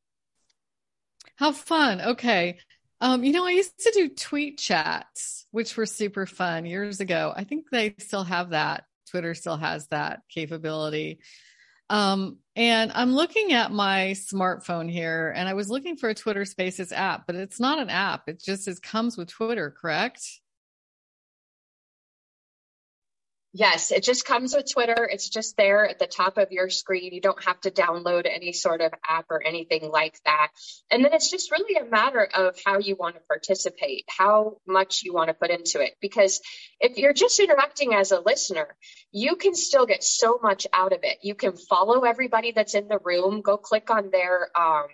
How 1.37 1.53
fun. 1.53 2.01
Okay. 2.01 2.59
Um, 3.01 3.25
you 3.25 3.33
know, 3.33 3.45
I 3.47 3.51
used 3.51 3.79
to 3.81 3.91
do 3.93 4.09
tweet 4.09 4.57
chats, 4.57 5.47
which 5.51 5.77
were 5.77 5.85
super 5.85 6.25
fun 6.25 6.65
years 6.65 7.01
ago. 7.01 7.33
I 7.37 7.45
think 7.45 7.67
they 7.71 7.95
still 7.99 8.25
have 8.25 8.51
that. 8.51 8.85
Twitter 9.11 9.35
still 9.35 9.59
has 9.59 9.87
that 9.89 10.23
capability. 10.31 11.19
Um, 11.89 12.39
and 12.57 12.91
I'm 12.95 13.13
looking 13.13 13.53
at 13.53 13.71
my 13.71 14.15
smartphone 14.17 14.91
here 14.91 15.33
and 15.37 15.49
I 15.49 15.55
was 15.55 15.69
looking 15.69 15.97
for 15.97 16.09
a 16.09 16.15
Twitter 16.15 16.45
Spaces 16.45 16.91
app, 16.91 17.27
but 17.27 17.37
it's 17.37 17.61
not 17.61 17.79
an 17.79 17.91
app. 17.91 18.29
It 18.29 18.43
just 18.43 18.67
is, 18.67 18.81
comes 18.81 19.17
with 19.17 19.29
Twitter, 19.29 19.71
correct? 19.71 20.41
Yes, 23.59 23.91
it 23.91 24.03
just 24.03 24.27
comes 24.27 24.55
with 24.55 24.71
Twitter. 24.71 25.09
It's 25.11 25.31
just 25.31 25.57
there 25.57 25.89
at 25.89 25.99
the 25.99 26.07
top 26.07 26.37
of 26.37 26.53
your 26.53 26.69
screen. 26.69 27.15
You 27.15 27.23
don't 27.23 27.43
have 27.45 27.59
to 27.63 27.71
download 27.71 28.27
any 28.31 28.53
sort 28.53 28.83
of 28.83 28.93
app 29.09 29.31
or 29.31 29.43
anything 29.43 29.91
like 29.91 30.19
that. 30.27 30.49
And 30.91 31.03
then 31.03 31.15
it's 31.15 31.31
just 31.31 31.51
really 31.51 31.77
a 31.79 31.91
matter 31.91 32.23
of 32.35 32.55
how 32.67 32.81
you 32.81 32.97
want 32.97 33.15
to 33.15 33.23
participate, 33.23 34.05
how 34.09 34.59
much 34.69 35.05
you 35.05 35.15
want 35.15 35.29
to 35.29 35.35
put 35.35 35.49
into 35.49 35.81
it. 35.81 35.95
Because 36.03 36.43
if 36.81 36.99
you're 36.99 37.15
just 37.15 37.41
interacting 37.41 37.95
as 37.95 38.13
a 38.13 38.21
listener, 38.21 38.77
you 39.11 39.37
can 39.37 39.55
still 39.55 39.87
get 39.87 40.05
so 40.05 40.39
much 40.43 40.67
out 40.75 40.93
of 40.93 41.01
it. 41.03 41.17
You 41.23 41.35
can 41.35 41.57
follow 41.57 42.03
everybody 42.03 42.53
that's 42.53 42.75
in 42.75 42.89
the 42.89 42.99
room, 43.03 43.41
go 43.41 43.57
click 43.57 43.91
on 43.91 44.11
their 44.11 44.51
um, 44.55 44.89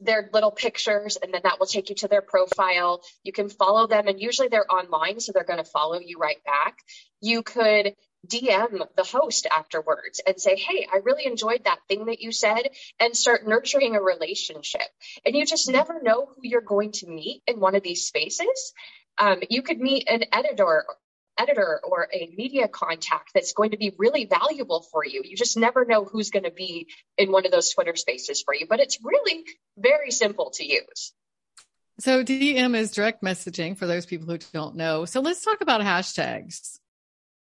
their 0.00 0.28
little 0.32 0.50
pictures 0.50 1.16
and 1.16 1.32
then 1.32 1.40
that 1.44 1.58
will 1.58 1.66
take 1.66 1.88
you 1.88 1.94
to 1.96 2.08
their 2.08 2.22
profile. 2.22 3.02
You 3.22 3.32
can 3.32 3.48
follow 3.48 3.86
them 3.86 4.08
and 4.08 4.20
usually 4.20 4.48
they're 4.48 4.70
online, 4.70 5.20
so 5.20 5.32
they're 5.32 5.44
going 5.44 5.62
to 5.62 5.70
follow 5.70 5.98
you 5.98 6.18
right 6.18 6.42
back. 6.44 6.78
You 7.20 7.42
could 7.42 7.94
DM 8.26 8.80
the 8.96 9.04
host 9.04 9.46
afterwards 9.46 10.20
and 10.26 10.40
say, 10.40 10.56
Hey, 10.56 10.86
I 10.92 10.98
really 10.98 11.26
enjoyed 11.26 11.64
that 11.64 11.78
thing 11.88 12.06
that 12.06 12.20
you 12.20 12.32
said, 12.32 12.70
and 12.98 13.16
start 13.16 13.46
nurturing 13.46 13.94
a 13.94 14.02
relationship. 14.02 14.88
And 15.24 15.34
you 15.34 15.46
just 15.46 15.70
never 15.70 16.02
know 16.02 16.26
who 16.26 16.40
you're 16.42 16.60
going 16.60 16.92
to 16.92 17.06
meet 17.06 17.42
in 17.46 17.60
one 17.60 17.74
of 17.74 17.82
these 17.82 18.06
spaces. 18.06 18.72
Um, 19.18 19.40
you 19.48 19.62
could 19.62 19.78
meet 19.78 20.08
an 20.08 20.24
editor 20.32 20.84
editor 21.38 21.80
or 21.84 22.08
a 22.12 22.32
media 22.36 22.68
contact 22.68 23.30
that's 23.34 23.52
going 23.52 23.70
to 23.70 23.76
be 23.76 23.94
really 23.98 24.24
valuable 24.24 24.82
for 24.90 25.04
you. 25.04 25.22
You 25.24 25.36
just 25.36 25.56
never 25.56 25.84
know 25.84 26.04
who's 26.04 26.30
going 26.30 26.44
to 26.44 26.50
be 26.50 26.88
in 27.18 27.32
one 27.32 27.46
of 27.46 27.52
those 27.52 27.70
Twitter 27.70 27.96
spaces 27.96 28.42
for 28.42 28.54
you, 28.54 28.66
but 28.68 28.80
it's 28.80 28.98
really 29.02 29.44
very 29.76 30.10
simple 30.10 30.50
to 30.52 30.64
use. 30.64 31.12
So 31.98 32.22
DM 32.22 32.76
is 32.76 32.92
direct 32.92 33.22
messaging 33.22 33.76
for 33.76 33.86
those 33.86 34.06
people 34.06 34.26
who 34.26 34.38
don't 34.52 34.76
know. 34.76 35.06
So 35.06 35.20
let's 35.20 35.44
talk 35.44 35.62
about 35.62 35.80
hashtags. 35.80 36.78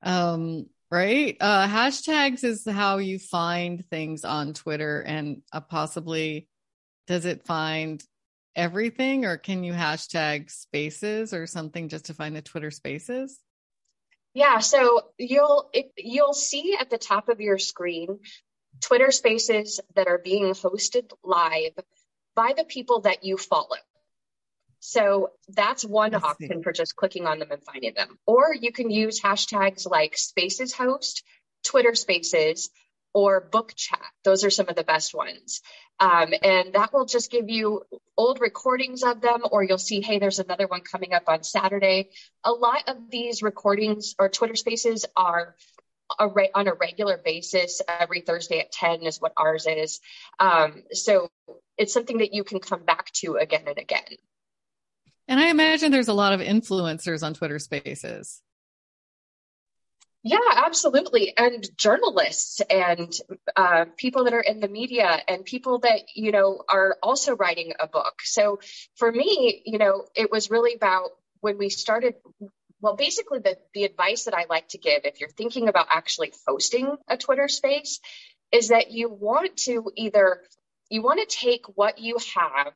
Um, 0.01 0.67
right? 0.89 1.35
Uh, 1.39 1.67
hashtags 1.67 2.43
is 2.43 2.65
how 2.65 2.97
you 2.97 3.19
find 3.19 3.85
things 3.89 4.23
on 4.23 4.53
Twitter 4.53 5.01
and 5.01 5.41
uh, 5.51 5.59
possibly 5.59 6.47
does 7.07 7.25
it 7.25 7.45
find 7.45 8.03
everything 8.55 9.25
or 9.25 9.37
can 9.37 9.63
you 9.63 9.73
hashtag 9.73 10.49
spaces 10.49 11.33
or 11.33 11.45
something 11.45 11.89
just 11.89 12.05
to 12.05 12.13
find 12.13 12.35
the 12.35 12.41
Twitter 12.41 12.71
spaces? 12.71 13.39
Yeah, 14.37 14.59
so 14.59 15.01
you'll 15.17 15.67
it, 15.73 15.91
you'll 15.97 16.35
see 16.35 16.77
at 16.79 16.91
the 16.91 16.99
top 16.99 17.27
of 17.27 17.41
your 17.41 17.57
screen 17.57 18.19
Twitter 18.81 19.09
Spaces 19.09 19.79
that 19.95 20.07
are 20.07 20.19
being 20.19 20.53
hosted 20.53 21.09
live 21.23 21.73
by 22.35 22.53
the 22.55 22.63
people 22.63 22.99
that 23.01 23.23
you 23.23 23.37
follow. 23.37 23.77
So 24.79 25.31
that's 25.49 25.83
one 25.83 26.13
option 26.13 26.61
for 26.61 26.71
just 26.71 26.95
clicking 26.95 27.25
on 27.25 27.39
them 27.39 27.49
and 27.49 27.63
finding 27.63 27.95
them. 27.95 28.19
Or 28.27 28.53
you 28.53 28.71
can 28.71 28.91
use 28.91 29.19
hashtags 29.19 29.89
like 29.89 30.15
Spaces 30.15 30.71
Host, 30.71 31.23
Twitter 31.63 31.95
Spaces, 31.95 32.69
or 33.17 33.41
Book 33.41 33.73
Chat. 33.75 33.99
Those 34.23 34.43
are 34.43 34.51
some 34.51 34.69
of 34.69 34.75
the 34.75 34.83
best 34.83 35.15
ones. 35.15 35.63
Um, 35.99 36.35
and 36.43 36.73
that 36.73 36.93
will 36.93 37.05
just 37.05 37.31
give 37.31 37.49
you 37.49 37.81
old 38.15 38.39
recordings 38.39 39.01
of 39.01 39.21
them, 39.21 39.41
or 39.51 39.63
you'll 39.63 39.79
see, 39.79 40.01
hey, 40.01 40.19
there's 40.19 40.37
another 40.37 40.67
one 40.67 40.81
coming 40.81 41.15
up 41.15 41.23
on 41.27 41.41
Saturday. 41.41 42.11
A 42.43 42.51
lot 42.51 42.87
of 42.87 43.09
these 43.09 43.41
recordings 43.41 44.13
or 44.19 44.29
Twitter 44.29 44.55
spaces 44.55 45.07
are 45.15 45.55
a 46.19 46.27
re- 46.27 46.51
on 46.53 46.67
a 46.67 46.75
regular 46.75 47.17
basis. 47.17 47.81
Every 47.87 48.21
Thursday 48.21 48.59
at 48.59 48.71
10 48.71 49.01
is 49.01 49.19
what 49.19 49.33
ours 49.35 49.65
is. 49.65 49.99
Um, 50.39 50.83
so 50.91 51.31
it's 51.75 51.93
something 51.93 52.19
that 52.19 52.35
you 52.35 52.43
can 52.43 52.59
come 52.59 52.83
back 52.83 53.11
to 53.13 53.37
again 53.37 53.63
and 53.65 53.79
again. 53.79 54.17
And 55.27 55.39
I 55.39 55.47
imagine 55.47 55.91
there's 55.91 56.07
a 56.07 56.13
lot 56.13 56.33
of 56.33 56.39
influencers 56.39 57.23
on 57.23 57.33
Twitter 57.33 57.57
spaces. 57.57 58.43
Yeah, 60.27 60.39
absolutely. 60.55 61.33
And 61.37 61.65
journalists 61.77 62.59
and 62.69 63.13
uh, 63.55 63.85
people 63.95 64.25
that 64.25 64.33
are 64.33 64.41
in 64.41 64.59
the 64.59 64.67
media 64.67 65.21
and 65.25 65.45
people 65.45 65.79
that, 65.79 66.01
you 66.15 66.33
know, 66.33 66.63
are 66.67 66.97
also 67.01 67.37
writing 67.37 67.71
a 67.79 67.87
book. 67.87 68.15
So 68.23 68.59
for 68.97 69.09
me, 69.09 69.61
you 69.65 69.77
know, 69.77 70.05
it 70.15 70.29
was 70.29 70.51
really 70.51 70.73
about 70.73 71.11
when 71.39 71.57
we 71.57 71.69
started. 71.69 72.15
Well, 72.81 72.97
basically, 72.97 73.39
the, 73.39 73.57
the 73.73 73.85
advice 73.85 74.25
that 74.25 74.33
I 74.33 74.45
like 74.49 74.67
to 74.69 74.77
give 74.77 75.05
if 75.05 75.21
you're 75.21 75.29
thinking 75.29 75.69
about 75.69 75.87
actually 75.89 76.33
hosting 76.45 76.97
a 77.07 77.15
Twitter 77.15 77.47
space 77.47 78.01
is 78.51 78.67
that 78.67 78.91
you 78.91 79.09
want 79.09 79.55
to 79.67 79.91
either 79.95 80.41
you 80.89 81.01
want 81.03 81.21
to 81.21 81.37
take 81.37 81.65
what 81.75 81.99
you 81.99 82.17
have 82.35 82.73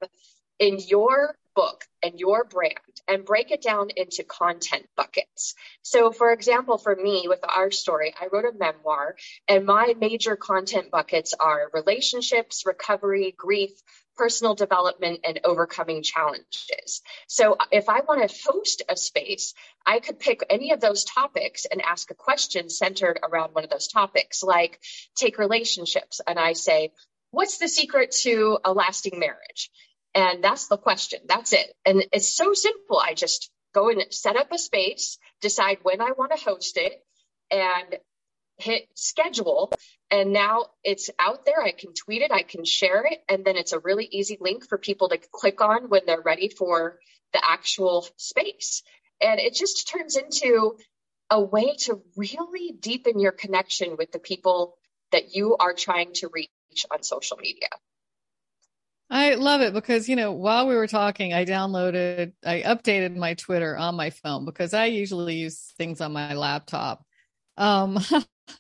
in 0.58 0.80
your 0.80 1.36
book 1.56 1.86
and 2.04 2.20
your 2.20 2.44
brand 2.44 2.78
and 3.08 3.26
break 3.26 3.52
it 3.52 3.62
down 3.62 3.90
into 3.96 4.24
content 4.24 4.88
buckets. 4.96 5.54
So, 5.82 6.12
for 6.12 6.32
example, 6.32 6.78
for 6.78 6.96
me 6.96 7.26
with 7.28 7.40
our 7.44 7.72
story, 7.72 8.14
I 8.20 8.28
wrote 8.32 8.46
a 8.46 8.58
memoir, 8.58 9.16
and 9.48 9.66
my 9.66 9.94
major 10.00 10.36
content 10.36 10.92
buckets 10.92 11.34
are 11.40 11.70
relationships, 11.74 12.64
recovery, 12.66 13.34
grief, 13.38 13.72
personal 14.16 14.56
development, 14.56 15.22
and 15.24 15.40
overcoming 15.44 16.04
challenges. 16.04 17.02
So, 17.28 17.58
if 17.72 17.90
I 17.90 18.02
want 18.02 18.28
to 18.28 18.52
host 18.52 18.84
a 18.88 18.96
space, 18.96 19.54
I 19.86 20.00
could 20.00 20.20
pick 20.20 20.44
any 20.50 20.72
of 20.72 20.80
those 20.80 21.04
topics 21.04 21.66
and 21.66 21.82
ask 21.82 22.12
a 22.12 22.16
question 22.16 22.70
centered 22.70 23.20
around 23.24 23.54
one 23.54 23.64
of 23.64 23.70
those 23.70 23.88
topics, 23.88 24.44
like 24.44 24.80
take 25.16 25.38
relationships, 25.38 26.22
and 26.26 26.40
I 26.40 26.54
say, 26.54 26.92
What's 27.32 27.60
the 27.60 27.70
secret 27.70 28.12
to 28.24 28.60
a 28.66 28.74
lasting 28.74 29.18
marriage? 29.18 29.72
And 30.14 30.44
that's 30.44 30.68
the 30.68 30.78
question. 30.78 31.20
That's 31.28 31.54
it. 31.54 31.74
And 31.86 32.04
it's 32.12 32.36
so 32.36 32.54
simple. 32.54 33.00
I 33.00 33.14
just 33.14 33.50
go 33.74 33.90
and 33.90 34.04
set 34.10 34.36
up 34.36 34.52
a 34.52 34.58
space, 34.58 35.18
decide 35.42 35.78
when 35.84 36.02
I 36.02 36.12
want 36.12 36.32
to 36.36 36.44
host 36.44 36.78
it, 36.78 36.94
and 37.50 37.98
hit 38.58 38.88
schedule. 38.96 39.72
And 40.10 40.34
now 40.34 40.68
it's 40.84 41.10
out 41.18 41.46
there. 41.46 41.62
I 41.62 41.72
can 41.72 41.94
tweet 41.94 42.22
it, 42.22 42.32
I 42.32 42.44
can 42.44 42.66
share 42.66 43.06
it. 43.06 43.20
And 43.30 43.46
then 43.46 43.56
it's 43.56 43.74
a 43.74 43.80
really 43.80 44.08
easy 44.12 44.38
link 44.40 44.68
for 44.68 44.78
people 44.78 45.10
to 45.10 45.20
click 45.32 45.62
on 45.62 45.90
when 45.90 46.02
they're 46.06 46.22
ready 46.22 46.50
for 46.50 47.00
the 47.34 47.42
actual 47.44 48.08
space. 48.18 48.84
And 49.22 49.40
it 49.40 49.54
just 49.54 49.88
turns 49.88 50.18
into 50.18 50.78
a 51.30 51.42
way 51.42 51.76
to 51.86 52.02
really 52.18 52.74
deepen 52.78 53.20
your 53.20 53.32
connection 53.32 53.96
with 53.98 54.12
the 54.12 54.20
people 54.20 54.76
that 55.12 55.34
you 55.34 55.56
are 55.58 55.74
trying 55.74 56.12
to 56.16 56.30
reach 56.34 56.50
on 56.92 57.04
social 57.04 57.38
media. 57.38 57.70
I 59.14 59.36
love 59.36 59.60
it 59.60 59.74
because, 59.74 60.08
you 60.08 60.16
know, 60.16 60.32
while 60.32 60.68
we 60.68 60.76
were 60.76 60.88
talking, 60.88 61.34
I 61.34 61.44
downloaded, 61.44 62.32
I 62.46 62.62
updated 62.62 63.18
my 63.18 63.34
Twitter 63.34 63.76
on 63.76 63.96
my 63.98 64.10
phone 64.10 64.46
because 64.46 64.74
I 64.74 64.86
usually 64.86 65.36
use 65.36 65.74
things 65.78 66.00
on 66.00 66.14
my 66.14 66.34
laptop. 66.34 67.04
Um, 67.58 68.00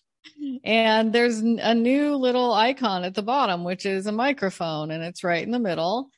and 0.65 1.13
there's 1.13 1.39
a 1.39 1.73
new 1.73 2.17
little 2.17 2.51
icon 2.51 3.05
at 3.05 3.15
the 3.15 3.21
bottom, 3.21 3.63
which 3.63 3.85
is 3.85 4.07
a 4.07 4.11
microphone 4.11 4.91
and 4.91 5.01
it's 5.01 5.23
right 5.23 5.41
in 5.41 5.51
the 5.51 5.57
middle. 5.57 6.09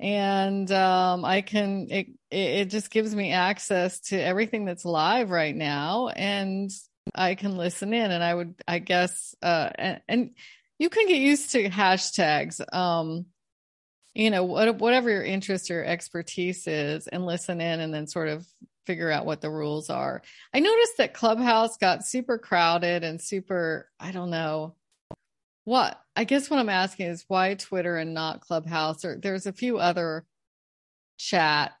And, 0.00 0.72
um, 0.72 1.22
I 1.22 1.42
can, 1.42 1.88
it, 1.90 2.06
it 2.30 2.64
just 2.70 2.90
gives 2.90 3.14
me 3.14 3.32
access 3.32 4.00
to 4.08 4.16
everything 4.16 4.64
that's 4.64 4.86
live 4.86 5.28
right 5.28 5.54
now 5.54 6.08
and 6.08 6.70
I 7.14 7.34
can 7.34 7.58
listen 7.58 7.92
in 7.92 8.10
and 8.10 8.24
I 8.24 8.34
would, 8.34 8.54
I 8.66 8.78
guess, 8.78 9.34
uh, 9.42 9.68
and, 9.74 10.00
and 10.08 10.30
you 10.78 10.88
can 10.88 11.06
get 11.06 11.20
used 11.20 11.50
to 11.50 11.68
hashtags. 11.68 12.62
Um, 12.74 13.26
you 14.14 14.30
know 14.30 14.44
what, 14.44 14.78
whatever 14.78 15.10
your 15.10 15.24
interest 15.24 15.70
or 15.70 15.84
expertise 15.84 16.66
is 16.66 17.06
and 17.08 17.26
listen 17.26 17.60
in 17.60 17.80
and 17.80 17.92
then 17.92 18.06
sort 18.06 18.28
of 18.28 18.46
figure 18.86 19.10
out 19.10 19.26
what 19.26 19.40
the 19.40 19.50
rules 19.50 19.90
are. 19.90 20.22
I 20.52 20.60
noticed 20.60 20.98
that 20.98 21.14
clubhouse 21.14 21.76
got 21.78 22.06
super 22.06 22.38
crowded 22.38 23.02
and 23.02 23.20
super 23.20 23.90
i 23.98 24.12
don't 24.12 24.30
know 24.30 24.74
what. 25.64 25.98
I 26.14 26.24
guess 26.24 26.48
what 26.48 26.60
i'm 26.60 26.68
asking 26.68 27.06
is 27.06 27.24
why 27.28 27.54
twitter 27.54 27.96
and 27.96 28.14
not 28.14 28.40
clubhouse? 28.40 29.04
Or 29.04 29.16
there's 29.16 29.46
a 29.46 29.52
few 29.52 29.78
other 29.78 30.24
chat 31.18 31.72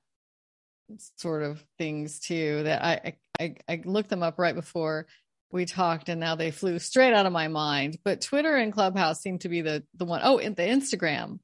sort 1.16 1.42
of 1.42 1.64
things 1.78 2.20
too 2.20 2.62
that 2.62 2.84
i 2.84 3.14
i, 3.40 3.56
I 3.68 3.82
looked 3.84 4.10
them 4.10 4.22
up 4.22 4.38
right 4.38 4.54
before 4.54 5.06
we 5.50 5.64
talked 5.64 6.08
and 6.08 6.20
now 6.20 6.34
they 6.34 6.50
flew 6.50 6.78
straight 6.78 7.14
out 7.14 7.26
of 7.26 7.32
my 7.32 7.48
mind. 7.48 7.98
But 8.04 8.20
twitter 8.20 8.56
and 8.56 8.72
clubhouse 8.72 9.20
seem 9.20 9.38
to 9.40 9.48
be 9.48 9.60
the 9.60 9.84
the 9.94 10.04
one. 10.04 10.20
Oh 10.24 10.38
and 10.38 10.56
the 10.56 10.62
instagram 10.62 11.38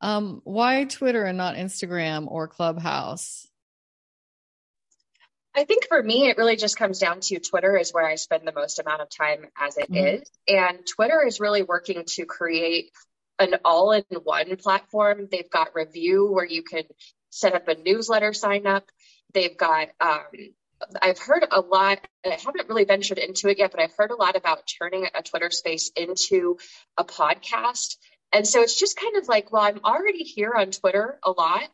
um, 0.00 0.40
why 0.44 0.84
Twitter 0.84 1.24
and 1.24 1.38
not 1.38 1.56
Instagram 1.56 2.30
or 2.30 2.48
Clubhouse? 2.48 3.48
I 5.54 5.64
think 5.64 5.88
for 5.88 6.00
me, 6.00 6.28
it 6.28 6.36
really 6.36 6.56
just 6.56 6.76
comes 6.76 7.00
down 7.00 7.20
to 7.20 7.40
Twitter 7.40 7.76
is 7.76 7.92
where 7.92 8.06
I 8.06 8.14
spend 8.14 8.46
the 8.46 8.52
most 8.52 8.78
amount 8.78 9.02
of 9.02 9.08
time 9.10 9.46
as 9.58 9.76
it 9.76 9.90
mm-hmm. 9.90 10.22
is, 10.22 10.30
And 10.46 10.86
Twitter 10.86 11.26
is 11.26 11.40
really 11.40 11.62
working 11.62 12.04
to 12.06 12.26
create 12.26 12.92
an 13.40 13.56
all 13.64 13.90
in 13.90 14.04
one 14.22 14.56
platform. 14.56 15.26
They've 15.30 15.50
got 15.50 15.74
Revue 15.74 16.30
where 16.30 16.44
you 16.44 16.62
can 16.62 16.84
set 17.30 17.54
up 17.54 17.66
a 17.66 17.74
newsletter 17.74 18.32
sign 18.32 18.66
up. 18.68 18.88
They've 19.34 19.56
got, 19.56 19.88
um, 20.00 20.26
I've 21.02 21.18
heard 21.18 21.44
a 21.50 21.60
lot, 21.60 21.98
I 22.24 22.38
haven't 22.44 22.68
really 22.68 22.84
ventured 22.84 23.18
into 23.18 23.48
it 23.48 23.58
yet, 23.58 23.72
but 23.72 23.80
I've 23.80 23.94
heard 23.96 24.12
a 24.12 24.16
lot 24.16 24.36
about 24.36 24.70
turning 24.78 25.08
a 25.12 25.22
Twitter 25.22 25.50
space 25.50 25.90
into 25.96 26.58
a 26.96 27.04
podcast 27.04 27.96
and 28.32 28.46
so 28.46 28.62
it's 28.62 28.78
just 28.78 28.98
kind 28.98 29.16
of 29.16 29.28
like, 29.28 29.52
well, 29.52 29.62
I'm 29.62 29.80
already 29.84 30.24
here 30.24 30.52
on 30.54 30.70
Twitter 30.70 31.18
a 31.24 31.30
lot. 31.30 31.68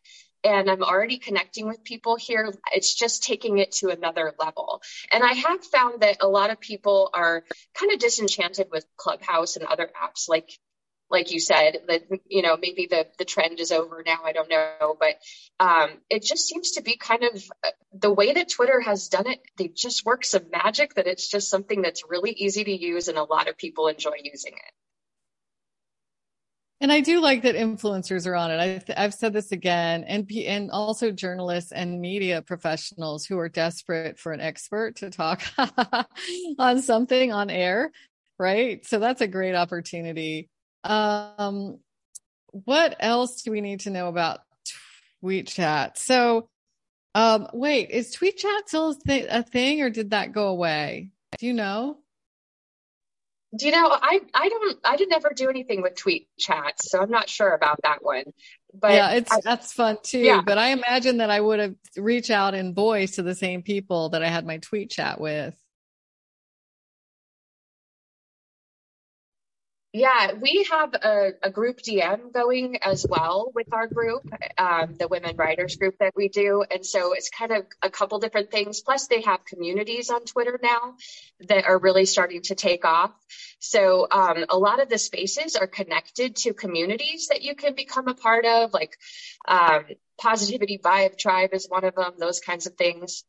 and 0.44 0.70
I'm 0.70 0.82
already 0.82 1.16
connecting 1.18 1.66
with 1.66 1.82
people 1.84 2.16
here. 2.16 2.52
It's 2.72 2.94
just 2.94 3.22
taking 3.24 3.58
it 3.58 3.72
to 3.80 3.88
another 3.88 4.34
level. 4.38 4.82
And 5.10 5.24
I 5.24 5.32
have 5.32 5.64
found 5.64 6.02
that 6.02 6.18
a 6.20 6.28
lot 6.28 6.50
of 6.50 6.60
people 6.60 7.10
are 7.14 7.44
kind 7.74 7.92
of 7.92 7.98
disenchanted 7.98 8.68
with 8.70 8.84
Clubhouse 8.96 9.56
and 9.56 9.64
other 9.64 9.90
apps 10.02 10.28
like 10.28 10.50
like 11.10 11.30
you 11.30 11.40
said 11.40 11.78
that 11.88 12.02
you 12.28 12.42
know 12.42 12.56
maybe 12.56 12.86
the 12.90 13.06
the 13.18 13.24
trend 13.24 13.60
is 13.60 13.72
over 13.72 14.02
now 14.04 14.18
i 14.24 14.32
don't 14.32 14.48
know 14.48 14.96
but 14.98 15.16
um, 15.60 15.90
it 16.10 16.22
just 16.22 16.46
seems 16.46 16.72
to 16.72 16.82
be 16.82 16.96
kind 16.96 17.22
of 17.22 17.44
uh, 17.64 17.70
the 17.92 18.10
way 18.10 18.32
that 18.32 18.48
twitter 18.48 18.80
has 18.80 19.08
done 19.08 19.26
it 19.28 19.40
they 19.58 19.68
just 19.68 20.04
work 20.04 20.24
some 20.24 20.50
magic 20.50 20.94
that 20.94 21.06
it's 21.06 21.28
just 21.28 21.50
something 21.50 21.82
that's 21.82 22.02
really 22.08 22.32
easy 22.32 22.64
to 22.64 22.72
use 22.72 23.08
and 23.08 23.18
a 23.18 23.24
lot 23.24 23.48
of 23.48 23.56
people 23.56 23.86
enjoy 23.86 24.16
using 24.22 24.52
it 24.54 24.72
and 26.84 26.92
I 26.92 27.00
do 27.00 27.18
like 27.22 27.44
that 27.44 27.54
influencers 27.54 28.26
are 28.26 28.34
on 28.34 28.50
it. 28.50 28.84
I, 28.94 29.00
have 29.00 29.14
said 29.14 29.32
this 29.32 29.52
again, 29.52 30.04
and 30.04 30.30
and 30.30 30.70
also 30.70 31.10
journalists 31.10 31.72
and 31.72 31.98
media 31.98 32.42
professionals 32.42 33.24
who 33.24 33.38
are 33.38 33.48
desperate 33.48 34.18
for 34.18 34.32
an 34.32 34.42
expert 34.42 34.96
to 34.96 35.08
talk 35.08 35.42
on 36.58 36.82
something 36.82 37.32
on 37.32 37.48
air, 37.48 37.90
right? 38.38 38.84
So 38.84 38.98
that's 38.98 39.22
a 39.22 39.26
great 39.26 39.54
opportunity. 39.54 40.50
Um, 40.84 41.78
what 42.50 42.96
else 43.00 43.40
do 43.40 43.50
we 43.50 43.62
need 43.62 43.80
to 43.80 43.90
know 43.90 44.08
about 44.08 44.40
Tweet 45.22 45.46
Chat? 45.46 45.96
So, 45.96 46.50
um, 47.14 47.48
wait, 47.54 47.88
is 47.88 48.10
Tweet 48.10 48.36
Chat 48.36 48.68
still 48.68 48.90
a, 48.90 48.94
th- 49.06 49.28
a 49.30 49.42
thing, 49.42 49.80
or 49.80 49.88
did 49.88 50.10
that 50.10 50.32
go 50.32 50.48
away? 50.48 51.08
Do 51.38 51.46
you 51.46 51.54
know? 51.54 51.96
Do 53.56 53.66
you 53.66 53.72
know, 53.72 53.88
I 53.90 54.20
I 54.34 54.48
don't 54.48 54.78
I 54.84 54.96
did 54.96 55.10
never 55.10 55.32
do 55.34 55.48
anything 55.48 55.82
with 55.82 55.94
tweet 55.96 56.28
chat, 56.38 56.74
so 56.80 57.00
I'm 57.00 57.10
not 57.10 57.28
sure 57.28 57.52
about 57.52 57.80
that 57.82 58.02
one. 58.02 58.24
But 58.72 58.92
yeah, 58.92 59.10
it's 59.12 59.32
I, 59.32 59.40
that's 59.42 59.72
fun 59.72 59.98
too. 60.02 60.18
Yeah. 60.18 60.42
But 60.44 60.58
I 60.58 60.68
imagine 60.68 61.18
that 61.18 61.30
I 61.30 61.40
would 61.40 61.60
have 61.60 61.74
reached 61.96 62.30
out 62.30 62.54
in 62.54 62.74
voice 62.74 63.16
to 63.16 63.22
the 63.22 63.34
same 63.34 63.62
people 63.62 64.10
that 64.10 64.22
I 64.22 64.28
had 64.28 64.46
my 64.46 64.58
tweet 64.58 64.90
chat 64.90 65.20
with. 65.20 65.54
Yeah, 69.96 70.32
we 70.32 70.66
have 70.72 70.92
a, 70.94 71.34
a, 71.40 71.50
group 71.50 71.78
DM 71.78 72.32
going 72.32 72.78
as 72.82 73.06
well 73.08 73.52
with 73.54 73.72
our 73.72 73.86
group, 73.86 74.28
um, 74.58 74.96
the 74.98 75.06
women 75.06 75.36
writers 75.36 75.76
group 75.76 75.98
that 76.00 76.14
we 76.16 76.28
do. 76.28 76.64
And 76.68 76.84
so 76.84 77.12
it's 77.12 77.30
kind 77.30 77.52
of 77.52 77.66
a 77.80 77.90
couple 77.90 78.18
different 78.18 78.50
things. 78.50 78.80
Plus, 78.80 79.06
they 79.06 79.20
have 79.20 79.44
communities 79.44 80.10
on 80.10 80.24
Twitter 80.24 80.58
now 80.60 80.96
that 81.46 81.66
are 81.66 81.78
really 81.78 82.06
starting 82.06 82.42
to 82.42 82.56
take 82.56 82.84
off. 82.84 83.12
So 83.60 84.08
um, 84.10 84.44
a 84.48 84.58
lot 84.58 84.82
of 84.82 84.88
the 84.88 84.98
spaces 84.98 85.54
are 85.54 85.68
connected 85.68 86.34
to 86.38 86.54
communities 86.54 87.28
that 87.28 87.42
you 87.42 87.54
can 87.54 87.76
become 87.76 88.08
a 88.08 88.14
part 88.14 88.46
of, 88.46 88.72
like 88.72 88.98
um, 89.46 89.84
Positivity 90.18 90.78
Vibe 90.78 91.16
Tribe 91.16 91.50
is 91.52 91.68
one 91.68 91.84
of 91.84 91.94
them, 91.94 92.14
those 92.18 92.40
kinds 92.40 92.66
of 92.66 92.74
things. 92.74 93.22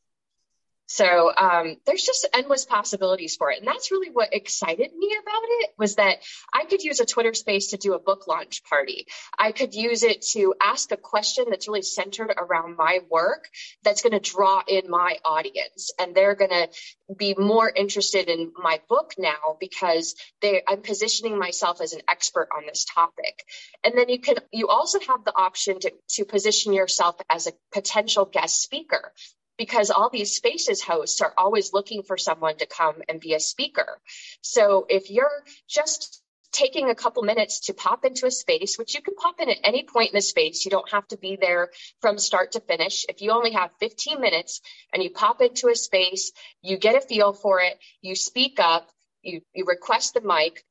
So 0.87 1.31
um, 1.35 1.77
there's 1.85 2.03
just 2.03 2.27
endless 2.33 2.65
possibilities 2.65 3.35
for 3.35 3.51
it, 3.51 3.59
and 3.59 3.67
that's 3.67 3.91
really 3.91 4.11
what 4.11 4.33
excited 4.33 4.91
me 4.95 5.15
about 5.19 5.41
it 5.43 5.69
was 5.77 5.95
that 5.95 6.19
I 6.53 6.65
could 6.65 6.83
use 6.83 6.99
a 6.99 7.05
Twitter 7.05 7.33
Space 7.33 7.69
to 7.69 7.77
do 7.77 7.93
a 7.93 7.99
book 7.99 8.27
launch 8.27 8.63
party. 8.63 9.07
I 9.37 9.51
could 9.51 9.73
use 9.73 10.03
it 10.03 10.21
to 10.33 10.53
ask 10.61 10.91
a 10.91 10.97
question 10.97 11.45
that's 11.49 11.67
really 11.67 11.81
centered 11.81 12.33
around 12.37 12.77
my 12.77 12.99
work, 13.09 13.49
that's 13.83 14.03
going 14.03 14.13
to 14.13 14.19
draw 14.19 14.61
in 14.67 14.89
my 14.89 15.17
audience, 15.25 15.91
and 15.99 16.13
they're 16.13 16.35
going 16.35 16.51
to 16.51 16.69
be 17.17 17.35
more 17.37 17.71
interested 17.73 18.29
in 18.29 18.51
my 18.55 18.79
book 18.87 19.13
now 19.17 19.57
because 19.59 20.15
they, 20.41 20.61
I'm 20.67 20.81
positioning 20.81 21.37
myself 21.39 21.81
as 21.81 21.93
an 21.93 22.01
expert 22.09 22.49
on 22.55 22.65
this 22.67 22.85
topic. 22.85 23.43
And 23.83 23.97
then 23.97 24.09
you 24.09 24.19
can 24.19 24.35
you 24.51 24.67
also 24.67 24.99
have 25.07 25.23
the 25.25 25.35
option 25.35 25.79
to 25.79 25.93
to 26.09 26.25
position 26.25 26.73
yourself 26.73 27.15
as 27.29 27.47
a 27.47 27.53
potential 27.73 28.25
guest 28.25 28.61
speaker 28.61 29.11
because 29.57 29.91
all 29.91 30.09
these 30.09 30.35
spaces 30.35 30.81
hosts 30.81 31.21
are 31.21 31.33
always 31.37 31.73
looking 31.73 32.03
for 32.03 32.17
someone 32.17 32.57
to 32.57 32.65
come 32.65 32.95
and 33.07 33.19
be 33.19 33.33
a 33.33 33.39
speaker. 33.39 33.99
So 34.41 34.85
if 34.89 35.09
you're 35.09 35.43
just 35.67 36.21
taking 36.55 36.89
a 36.89 36.95
couple 36.95 37.21
minutes 37.21 37.59
to 37.59 37.73
pop 37.73 38.05
into 38.05 38.25
a 38.25 38.31
space, 38.31 38.77
which 38.77 38.95
you 38.95 39.01
can 39.01 39.15
pop 39.15 39.41
in 39.41 39.49
at 39.49 39.57
any 39.63 39.83
point 39.83 40.11
in 40.11 40.15
the 40.15 40.21
space. 40.21 40.63
You 40.63 40.71
don't 40.71 40.89
have 40.89 41.05
to 41.09 41.17
be 41.17 41.37
there 41.39 41.69
from 41.99 42.17
start 42.17 42.53
to 42.53 42.61
finish. 42.61 43.05
If 43.09 43.21
you 43.21 43.31
only 43.31 43.51
have 43.51 43.71
15 43.81 44.21
minutes 44.21 44.61
and 44.93 45.03
you 45.03 45.09
pop 45.09 45.41
into 45.41 45.67
a 45.67 45.75
space, 45.75 46.31
you 46.61 46.77
get 46.77 46.95
a 46.95 47.01
feel 47.01 47.33
for 47.33 47.59
it, 47.59 47.77
you 48.01 48.15
speak 48.15 48.57
up, 48.59 48.89
you, 49.21 49.41
you 49.53 49.65
request 49.65 50.13
the 50.13 50.21
mic, 50.21 50.63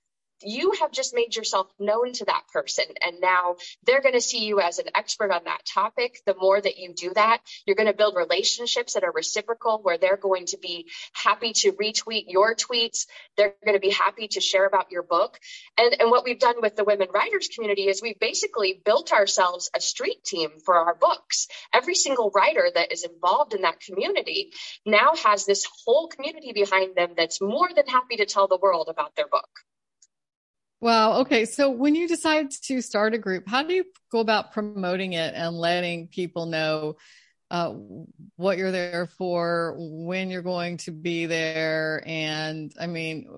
you 0.45 0.73
have 0.81 0.93
just 0.93 1.15
made 1.15 1.37
yourself 1.37 1.69
known 1.79 2.13
to 2.13 2.25
that 2.27 2.45
person. 2.53 2.85
And 3.05 3.21
now 3.21 3.57
they're 3.85 4.03
going 4.03 4.15
to 4.15 4.21
see 4.21 4.45
you 4.45 4.61
as 4.61 4.79
an 4.79 4.87
expert 4.95 5.31
on 5.31 5.45
that 5.45 5.65
topic. 5.65 6.21
The 6.27 6.35
more 6.35 6.61
that 6.61 6.79
you 6.79 6.95
do 6.95 7.13
that, 7.15 7.41
you're 7.67 7.77
going 7.77 7.89
to 7.89 7.97
build 7.97 8.17
relationships 8.17 8.95
that 8.95 9.05
are 9.05 9.13
reciprocal 9.13 9.81
where 9.83 9.99
they're 9.99 10.17
going 10.17 10.47
to 10.47 10.59
be 10.59 10.87
happy 11.13 11.53
to 11.55 11.73
retweet 11.73 12.25
your 12.29 12.55
tweets. 12.55 13.07
They're 13.37 13.55
going 13.65 13.77
to 13.77 13.81
be 13.81 13.91
happy 13.91 14.29
to 14.29 14.41
share 14.41 14.67
about 14.67 14.91
your 14.91 15.03
book. 15.03 15.39
And, 15.79 15.95
and 16.01 16.11
what 16.11 16.25
we've 16.25 16.39
done 16.39 16.61
with 16.61 16.77
the 16.77 16.85
women 16.85 17.09
writers 17.13 17.49
community 17.55 17.89
is 17.89 18.03
we've 18.03 18.21
basically 18.21 18.81
built 18.85 19.13
ourselves 19.13 19.71
a 19.75 19.81
street 19.81 20.25
team 20.25 20.51
for 20.65 20.77
our 20.77 20.95
books. 20.95 21.49
Every 21.73 21.95
single 21.95 22.31
writer 22.35 22.69
that 22.75 22.93
is 22.93 23.05
involved 23.05 23.55
in 23.55 23.63
that 23.63 23.81
community 23.81 24.53
now 24.85 25.15
has 25.25 25.45
this 25.45 25.67
whole 25.85 26.09
community 26.09 26.53
behind 26.53 26.95
them 26.95 27.11
that's 27.17 27.41
more 27.41 27.69
than 27.75 27.87
happy 27.87 28.17
to 28.17 28.27
tell 28.27 28.49
the 28.49 28.59
world 28.61 28.89
about 28.89 29.15
their 29.17 29.29
book. 29.29 29.49
Wow. 30.85 31.21
Okay. 31.21 31.47
So 31.47 31.71
when 31.71 31.95
you 31.95 32.07
decide 32.07 32.51
to 32.65 32.83
start 32.83 33.15
a 33.15 33.19
group, 33.19 33.49
how 33.49 33.63
do 33.63 33.73
you 33.73 33.87
go 34.13 34.19
about 34.19 34.53
promoting 34.53 35.15
it 35.15 35.33
and 35.35 35.57
letting 35.57 36.09
people 36.09 36.45
know 36.45 36.97
uh, 37.51 37.73
what 38.37 38.59
you're 38.59 38.71
there 38.71 39.07
for, 39.07 39.75
when 39.79 40.29
you're 40.29 40.43
going 40.43 40.77
to 40.77 40.91
be 40.91 41.25
there? 41.25 42.03
And 42.05 42.71
I 42.79 42.87
mean, 42.87 43.31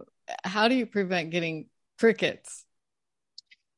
how 0.42 0.66
do 0.66 0.74
you 0.74 0.86
prevent 0.86 1.30
getting 1.30 1.68
crickets? 2.00 2.64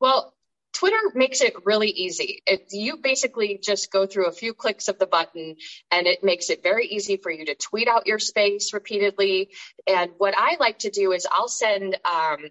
Well, 0.01 0.33
Twitter 0.73 0.97
makes 1.15 1.43
it 1.43 1.53
really 1.67 1.91
easy. 1.91 2.43
It, 2.47 2.69
you 2.71 2.97
basically 3.03 3.61
just 3.63 3.93
go 3.93 4.07
through 4.07 4.29
a 4.29 4.33
few 4.33 4.55
clicks 4.55 4.89
of 4.89 4.99
the 4.99 5.07
button 5.07 5.57
and 5.91 6.07
it 6.07 6.25
makes 6.25 6.49
it 6.49 6.63
very 6.63 6.87
easy 6.87 7.19
for 7.19 7.31
you 7.31 7.45
to 7.45 7.55
tweet 7.55 7.87
out 7.87 8.07
your 8.07 8.19
space 8.19 8.73
repeatedly. 8.73 9.51
And 9.87 10.13
what 10.17 10.33
I 10.35 10.57
like 10.59 10.79
to 10.81 10.91
do 10.91 11.13
is 11.13 11.27
I'll 11.31 11.49
send, 11.49 11.99
um, 12.07 12.47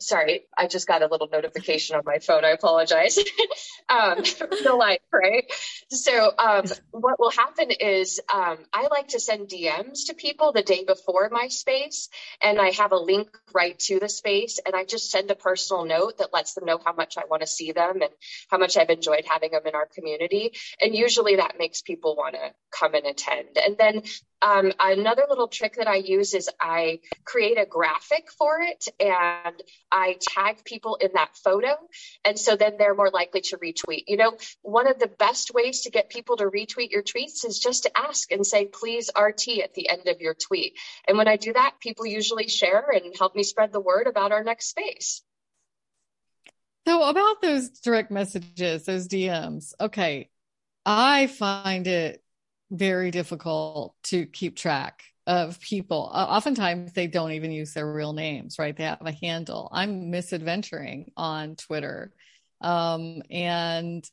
sorry, 0.00 0.46
I 0.56 0.66
just 0.66 0.86
got 0.86 1.02
a 1.02 1.06
little 1.06 1.28
notification 1.30 1.96
on 1.96 2.02
my 2.04 2.18
phone. 2.18 2.44
I 2.44 2.50
apologize. 2.50 3.18
um, 3.88 4.22
the 4.62 4.74
life, 4.78 5.00
right? 5.12 5.44
So, 5.90 6.32
um, 6.38 6.64
what 6.90 7.18
will 7.18 7.30
happen 7.30 7.70
is 7.70 8.20
um, 8.32 8.58
I 8.72 8.88
like 8.90 9.08
to 9.08 9.20
send 9.20 9.48
DMs 9.48 10.06
to 10.06 10.14
people 10.14 10.52
the 10.52 10.62
day 10.62 10.84
before 10.84 11.28
my 11.30 11.48
space, 11.48 12.08
and 12.42 12.60
I 12.60 12.70
have 12.70 12.92
a 12.92 12.96
link 12.96 13.28
right 13.54 13.78
to 13.80 13.98
the 13.98 14.08
space, 14.08 14.58
and 14.64 14.74
I 14.74 14.84
just 14.84 15.10
send 15.10 15.30
a 15.30 15.36
personal 15.36 15.84
note 15.84 16.18
that 16.18 16.32
lets 16.32 16.54
them 16.54 16.64
know 16.64 16.80
how 16.84 16.92
much 16.92 17.16
I 17.16 17.24
want 17.28 17.42
to 17.42 17.46
see 17.46 17.72
them 17.72 18.02
and 18.02 18.10
how 18.50 18.58
much 18.58 18.76
I've 18.76 18.90
enjoyed 18.90 19.24
having 19.28 19.52
them 19.52 19.66
in 19.66 19.74
our 19.74 19.86
community. 19.86 20.52
And 20.80 20.94
usually 20.94 21.36
that 21.36 21.58
makes 21.58 21.82
people 21.82 22.16
want 22.16 22.34
to 22.34 22.52
come 22.70 22.94
and 22.94 23.06
attend. 23.06 23.56
And 23.64 23.76
then 23.76 24.02
um, 24.44 24.72
another 24.78 25.24
little 25.26 25.48
trick 25.48 25.76
that 25.76 25.88
I 25.88 25.96
use 25.96 26.34
is 26.34 26.50
I 26.60 27.00
create 27.24 27.58
a 27.58 27.64
graphic 27.64 28.30
for 28.30 28.60
it 28.60 28.86
and 29.00 29.62
I 29.90 30.18
tag 30.20 30.64
people 30.64 30.96
in 30.96 31.12
that 31.14 31.34
photo. 31.42 31.74
And 32.26 32.38
so 32.38 32.54
then 32.54 32.74
they're 32.78 32.94
more 32.94 33.10
likely 33.10 33.40
to 33.40 33.56
retweet. 33.56 34.04
You 34.06 34.18
know, 34.18 34.36
one 34.60 34.86
of 34.86 34.98
the 34.98 35.06
best 35.06 35.54
ways 35.54 35.82
to 35.82 35.90
get 35.90 36.10
people 36.10 36.36
to 36.36 36.44
retweet 36.44 36.90
your 36.90 37.02
tweets 37.02 37.46
is 37.46 37.58
just 37.58 37.84
to 37.84 37.98
ask 37.98 38.30
and 38.32 38.46
say, 38.46 38.66
please 38.66 39.10
RT 39.18 39.48
at 39.62 39.72
the 39.72 39.88
end 39.88 40.08
of 40.08 40.20
your 40.20 40.34
tweet. 40.34 40.74
And 41.08 41.16
when 41.16 41.26
I 41.26 41.36
do 41.36 41.54
that, 41.54 41.76
people 41.80 42.04
usually 42.04 42.48
share 42.48 42.84
and 42.90 43.14
help 43.18 43.34
me 43.34 43.44
spread 43.44 43.72
the 43.72 43.80
word 43.80 44.06
about 44.06 44.30
our 44.30 44.44
next 44.44 44.66
space. 44.66 45.22
So 46.86 47.02
about 47.02 47.40
those 47.40 47.70
direct 47.70 48.10
messages, 48.10 48.84
those 48.84 49.08
DMs, 49.08 49.72
okay. 49.80 50.28
I 50.84 51.28
find 51.28 51.86
it 51.86 52.23
very 52.70 53.10
difficult 53.10 53.94
to 54.04 54.26
keep 54.26 54.56
track 54.56 55.04
of 55.26 55.60
people. 55.60 56.10
Oftentimes 56.12 56.92
they 56.92 57.06
don't 57.06 57.32
even 57.32 57.50
use 57.50 57.72
their 57.72 57.90
real 57.90 58.12
names, 58.12 58.58
right? 58.58 58.76
They 58.76 58.84
have 58.84 58.98
a 59.00 59.12
handle. 59.12 59.68
I'm 59.72 60.12
misadventuring 60.12 61.12
on 61.16 61.56
Twitter. 61.56 62.12
Um, 62.60 63.22
and 63.30 64.08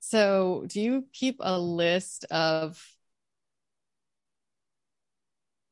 so 0.00 0.64
do 0.66 0.80
you 0.80 1.04
keep 1.12 1.36
a 1.40 1.58
list 1.58 2.24
of, 2.30 2.82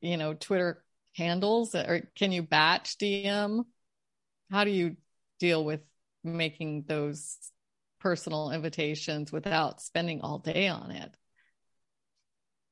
you 0.01 0.17
know, 0.17 0.33
Twitter 0.33 0.83
handles 1.15 1.75
or 1.75 2.09
can 2.15 2.31
you 2.31 2.43
batch 2.43 2.97
DM? 2.97 3.65
How 4.51 4.63
do 4.63 4.71
you 4.71 4.95
deal 5.39 5.63
with 5.63 5.81
making 6.23 6.85
those 6.87 7.37
personal 7.99 8.51
invitations 8.51 9.31
without 9.31 9.81
spending 9.81 10.21
all 10.21 10.39
day 10.39 10.67
on 10.67 10.91
it? 10.91 11.13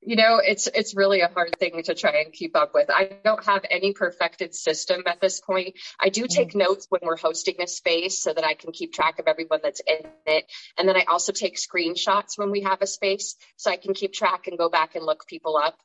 You 0.02 0.16
know, 0.16 0.40
it's 0.44 0.68
it's 0.68 0.96
really 0.96 1.22
a 1.22 1.28
hard 1.28 1.56
thing 1.58 1.82
to 1.84 1.96
try 1.96 2.22
and 2.24 2.32
keep 2.32 2.56
up 2.56 2.74
with. 2.74 2.90
I 2.90 3.18
don't 3.24 3.44
have 3.46 3.66
any 3.70 3.94
perfected 3.94 4.54
system 4.54 5.04
at 5.08 5.20
this 5.20 5.42
point. 5.42 5.76
I 6.00 6.10
do 6.10 6.28
take 6.28 6.50
mm-hmm. 6.50 6.60
notes 6.60 6.86
when 6.90 7.02
we're 7.04 7.18
hosting 7.18 7.56
a 7.62 7.68
space 7.68 8.22
so 8.22 8.32
that 8.32 8.44
I 8.44 8.54
can 8.54 8.72
keep 8.72 8.94
track 8.94 9.20
of 9.20 9.28
everyone 9.28 9.60
that's 9.64 9.82
in 9.86 10.08
it. 10.28 10.46
And 10.78 10.88
then 10.88 10.96
I 10.96 11.06
also 11.08 11.32
take 11.32 11.58
screenshots 11.58 12.38
when 12.38 12.52
we 12.52 12.62
have 12.62 12.82
a 12.82 12.88
space 12.88 13.36
so 13.56 13.72
I 13.72 13.78
can 13.78 13.94
keep 13.94 14.14
track 14.14 14.48
and 14.48 14.58
go 14.58 14.70
back 14.70 14.96
and 14.96 15.04
look 15.04 15.26
people 15.28 15.58
up. 15.58 15.78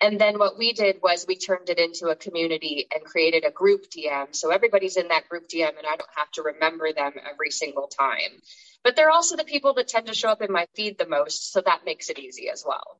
And 0.00 0.20
then 0.20 0.38
what 0.38 0.58
we 0.58 0.72
did 0.72 0.96
was 1.02 1.26
we 1.28 1.36
turned 1.36 1.70
it 1.70 1.78
into 1.78 2.08
a 2.08 2.16
community 2.16 2.88
and 2.92 3.04
created 3.04 3.44
a 3.44 3.50
group 3.50 3.84
DM. 3.90 4.34
So 4.34 4.50
everybody's 4.50 4.96
in 4.96 5.08
that 5.08 5.28
group 5.28 5.48
DM 5.48 5.76
and 5.76 5.86
I 5.86 5.96
don't 5.96 6.16
have 6.16 6.30
to 6.32 6.42
remember 6.42 6.92
them 6.92 7.12
every 7.30 7.50
single 7.50 7.86
time. 7.86 8.40
But 8.82 8.96
they're 8.96 9.10
also 9.10 9.36
the 9.36 9.44
people 9.44 9.74
that 9.74 9.88
tend 9.88 10.06
to 10.06 10.14
show 10.14 10.30
up 10.30 10.42
in 10.42 10.50
my 10.50 10.66
feed 10.74 10.98
the 10.98 11.06
most. 11.06 11.52
So 11.52 11.60
that 11.60 11.84
makes 11.84 12.08
it 12.10 12.18
easy 12.18 12.48
as 12.48 12.64
well. 12.66 12.98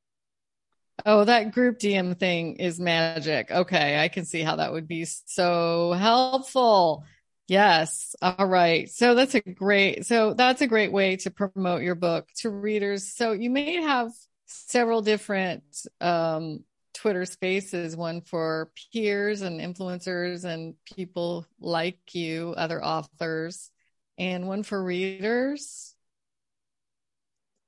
Oh, 1.06 1.24
that 1.24 1.52
group 1.52 1.78
DM 1.78 2.14
thing 2.14 2.56
is 2.56 2.80
magic. 2.80 3.50
Okay, 3.50 3.98
I 3.98 4.08
can 4.08 4.24
see 4.24 4.42
how 4.42 4.56
that 4.56 4.72
would 4.72 4.88
be 4.88 5.04
so 5.04 5.92
helpful. 5.92 7.04
Yes. 7.48 8.14
All 8.22 8.46
right. 8.46 8.88
So 8.88 9.14
that's 9.14 9.34
a 9.34 9.40
great 9.40 10.06
so 10.06 10.34
that's 10.34 10.62
a 10.62 10.66
great 10.68 10.92
way 10.92 11.16
to 11.16 11.30
promote 11.30 11.82
your 11.82 11.96
book 11.96 12.28
to 12.38 12.50
readers. 12.50 13.12
So 13.14 13.32
you 13.32 13.50
may 13.50 13.74
have 13.82 14.12
several 14.46 15.02
different 15.02 15.64
um 16.00 16.64
Twitter 16.94 17.24
spaces, 17.24 17.96
one 17.96 18.20
for 18.20 18.70
peers 18.92 19.42
and 19.42 19.60
influencers 19.60 20.44
and 20.44 20.74
people 20.84 21.46
like 21.58 21.98
you, 22.14 22.54
other 22.56 22.84
authors, 22.84 23.70
and 24.18 24.46
one 24.46 24.62
for 24.62 24.82
readers. 24.82 25.89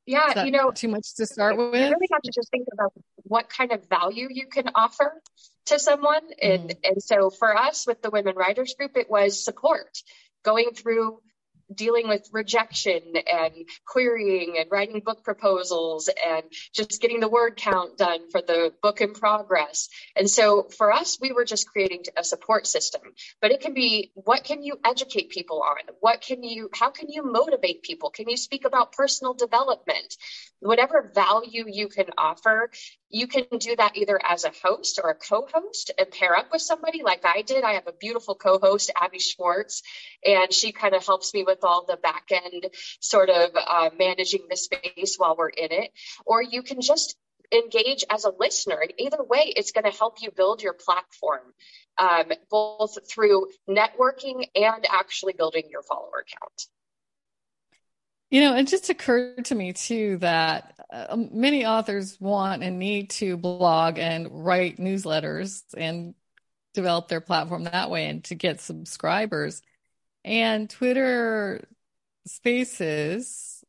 Yeah, 0.07 0.45
you 0.45 0.51
know, 0.51 0.71
too 0.71 0.89
much 0.89 1.15
to 1.17 1.27
start 1.27 1.57
with. 1.57 1.75
You 1.75 1.81
really 1.81 2.09
have 2.13 2.23
to 2.23 2.33
just 2.35 2.51
think 2.51 2.67
about 2.73 2.93
what 3.23 3.49
kind 3.49 3.73
of 3.73 3.89
value 3.89 4.29
you 4.31 4.47
can 4.47 4.69
offer 4.75 5.23
to 5.67 5.79
someone. 5.79 6.23
And 6.41 6.71
mm-hmm. 6.71 6.79
and 6.85 7.03
so 7.03 7.31
for 7.31 7.57
us 7.57 7.87
with 7.87 8.03
the 8.03 8.11
Women 8.11 8.35
Writers 8.35 8.75
Group, 8.77 8.97
it 8.97 9.09
was 9.09 9.45
support, 9.45 9.99
going 10.45 10.71
through 10.75 11.21
dealing 11.75 12.09
with 12.09 12.29
rejection 12.33 13.01
and 13.31 13.53
querying 13.87 14.57
and 14.59 14.71
writing 14.71 15.01
book 15.01 15.25
proposals 15.25 16.09
and 16.09 16.45
just 16.73 17.01
getting 17.01 17.21
the 17.21 17.29
word 17.29 17.57
count 17.57 17.99
done 17.99 18.31
for 18.31 18.41
the 18.41 18.73
book 18.83 19.01
in 19.01 19.13
progress. 19.13 19.89
And 20.17 20.29
so 20.29 20.69
for 20.77 20.93
us, 20.93 21.19
we 21.21 21.33
were 21.33 21.45
just 21.45 21.69
creating 21.69 22.05
a 22.17 22.25
support 22.25 22.67
system, 22.67 23.03
but 23.41 23.51
it 23.51 23.61
can 23.61 23.75
be 23.75 24.11
what 24.15 24.45
can 24.45 24.63
you 24.63 24.79
educate 24.85 25.31
people 25.31 25.63
on? 25.63 25.95
What 26.01 26.21
can 26.21 26.43
you, 26.43 26.71
how 26.75 26.91
can 26.91 27.11
you 27.11 27.23
motivate 27.25 27.83
people? 27.83 28.11
Can 28.11 28.29
you 28.29 28.37
speak 28.37 28.65
about 28.65 28.93
personal 28.93 29.35
development? 29.35 30.17
Whatever 30.61 31.11
value 31.15 31.65
you 31.67 31.89
can 31.89 32.07
offer, 32.17 32.71
you 33.13 33.27
can 33.27 33.45
do 33.59 33.77
that 33.77 33.97
either 33.97 34.19
as 34.25 34.45
a 34.45 34.53
host 34.65 34.99
or 35.03 35.11
a 35.11 35.15
co-host 35.15 35.91
and 35.99 36.11
pair 36.11 36.35
up 36.35 36.51
with 36.51 36.63
somebody 36.63 37.03
like 37.03 37.25
I 37.25 37.43
did. 37.43 37.63
I 37.63 37.75
have 37.75 37.87
a 37.87 37.93
beautiful 37.93 38.35
co-host, 38.35 38.91
Abby 38.97 39.19
Schwartz, 39.19 39.83
and 40.25 40.53
she 40.53 40.73
kind 40.73 40.95
of 40.95 41.05
helps 41.05 41.35
me 41.35 41.45
with 41.45 41.63
all 41.63 41.85
the 41.87 41.99
back 41.99 42.31
end 42.33 42.67
sort 43.01 43.29
of 43.29 43.51
uh, 43.55 43.91
managing 43.99 44.47
the 44.49 44.57
space 44.57 45.17
while 45.19 45.37
we're 45.37 45.51
in 45.51 45.73
it. 45.73 45.91
Or 46.25 46.43
you 46.43 46.63
can 46.63 46.81
just 46.81 47.17
engage 47.53 48.03
as 48.09 48.25
a 48.25 48.33
listener. 48.41 48.79
And 48.81 48.93
either 48.99 49.23
way, 49.23 49.53
it's 49.55 49.73
going 49.73 49.91
to 49.91 49.97
help 49.97 50.23
you 50.23 50.31
build 50.31 50.63
your 50.63 50.73
platform, 50.73 51.43
um, 51.99 52.33
both 52.51 52.97
through 53.09 53.49
networking 53.69 54.47
and 54.57 54.87
actually 54.91 55.35
building 55.35 55.65
your 55.71 55.83
follower 55.83 56.25
count. 56.41 56.67
You 58.33 58.41
know, 58.41 58.57
it 58.57 58.67
just 58.67 58.89
occurred 58.89 59.45
to 59.47 59.55
me 59.55 59.75
too 59.75 60.17
that 60.19 60.75
uh, 60.91 61.19
many 61.31 61.67
authors 61.67 62.19
want 62.19 62.63
and 62.63 62.79
need 62.79 63.11
to 63.11 63.37
blog 63.37 63.99
and 63.99 64.27
write 64.31 64.79
newsletters 64.79 65.63
and 65.77 66.15
develop 66.73 67.09
their 67.09 67.21
platform 67.21 67.65
that 67.65 67.91
way 67.91 68.07
and 68.07 68.25
to 68.25 68.35
get 68.35 68.63
subscribers. 68.63 69.61
And 70.25 70.71
Twitter 70.71 71.69
Spaces 72.27 73.63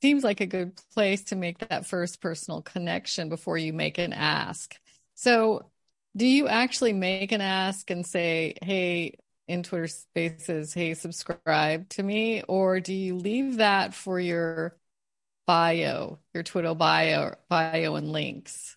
seems 0.00 0.22
like 0.22 0.40
a 0.40 0.46
good 0.46 0.80
place 0.92 1.24
to 1.24 1.36
make 1.36 1.58
that 1.68 1.86
first 1.86 2.20
personal 2.20 2.62
connection 2.62 3.28
before 3.28 3.58
you 3.58 3.72
make 3.72 3.98
an 3.98 4.12
ask. 4.12 4.76
So, 5.16 5.70
do 6.16 6.26
you 6.26 6.46
actually 6.46 6.92
make 6.92 7.32
an 7.32 7.40
ask 7.40 7.90
and 7.90 8.06
say, 8.06 8.54
"Hey, 8.62 9.16
in 9.48 9.62
Twitter 9.62 9.86
Spaces, 9.88 10.74
hey, 10.74 10.94
subscribe 10.94 11.88
to 11.90 12.02
me, 12.02 12.42
or 12.44 12.80
do 12.80 12.92
you 12.94 13.16
leave 13.16 13.58
that 13.58 13.94
for 13.94 14.18
your 14.18 14.76
bio, 15.46 16.20
your 16.34 16.42
Twitter 16.42 16.74
bio, 16.74 17.34
bio 17.48 17.96
and 17.96 18.12
links? 18.12 18.76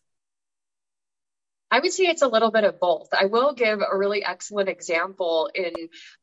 I 1.70 1.80
would 1.82 1.92
say 1.92 2.06
it's 2.06 2.22
a 2.22 2.28
little 2.30 2.50
bit 2.50 2.64
of 2.64 2.80
both. 2.80 3.10
I 3.14 3.26
will 3.26 3.54
give 3.54 3.80
a 3.82 3.98
really 3.98 4.24
excellent 4.24 4.70
example 4.70 5.50
in 5.54 5.74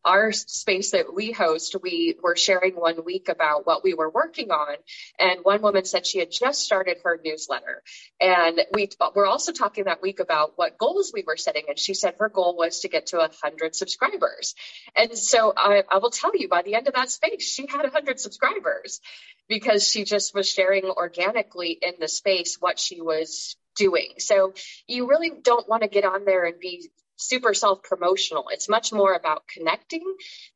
our 0.02 0.32
space 0.32 0.92
that 0.92 1.12
we 1.12 1.32
host. 1.32 1.76
We 1.82 2.16
were 2.22 2.34
sharing 2.34 2.74
one 2.74 3.04
week 3.04 3.28
about 3.28 3.66
what 3.66 3.84
we 3.84 3.92
were 3.92 4.08
working 4.08 4.50
on. 4.50 4.76
And 5.18 5.40
one 5.42 5.60
woman 5.60 5.84
said 5.84 6.06
she 6.06 6.18
had 6.18 6.30
just 6.30 6.62
started 6.62 6.96
her 7.04 7.20
newsletter. 7.22 7.82
And 8.22 8.58
we 8.72 8.88
were 9.14 9.26
also 9.26 9.52
talking 9.52 9.84
that 9.84 10.00
week 10.00 10.18
about 10.18 10.52
what 10.56 10.78
goals 10.78 11.12
we 11.14 11.24
were 11.26 11.36
setting. 11.36 11.64
And 11.68 11.78
she 11.78 11.92
said 11.92 12.14
her 12.18 12.30
goal 12.30 12.56
was 12.56 12.80
to 12.80 12.88
get 12.88 13.06
to 13.08 13.18
100 13.18 13.76
subscribers. 13.76 14.54
And 14.96 15.16
so 15.16 15.52
I, 15.54 15.82
I 15.90 15.98
will 15.98 16.10
tell 16.10 16.34
you, 16.34 16.48
by 16.48 16.62
the 16.62 16.74
end 16.74 16.88
of 16.88 16.94
that 16.94 17.10
space, 17.10 17.46
she 17.46 17.66
had 17.66 17.82
100 17.82 18.18
subscribers 18.18 19.00
because 19.46 19.86
she 19.86 20.04
just 20.04 20.34
was 20.34 20.48
sharing 20.48 20.84
organically 20.84 21.78
in 21.82 21.94
the 22.00 22.08
space 22.08 22.56
what 22.58 22.78
she 22.78 23.02
was 23.02 23.56
doing. 23.76 24.14
So 24.18 24.54
you 24.86 25.08
really 25.08 25.32
don't 25.42 25.68
want 25.68 25.82
to 25.82 25.88
get 25.88 26.04
on 26.04 26.24
there 26.24 26.44
and 26.44 26.58
be 26.58 26.88
super 27.16 27.54
self 27.54 27.82
promotional. 27.82 28.46
It's 28.50 28.68
much 28.68 28.92
more 28.92 29.14
about 29.14 29.46
connecting. 29.48 30.02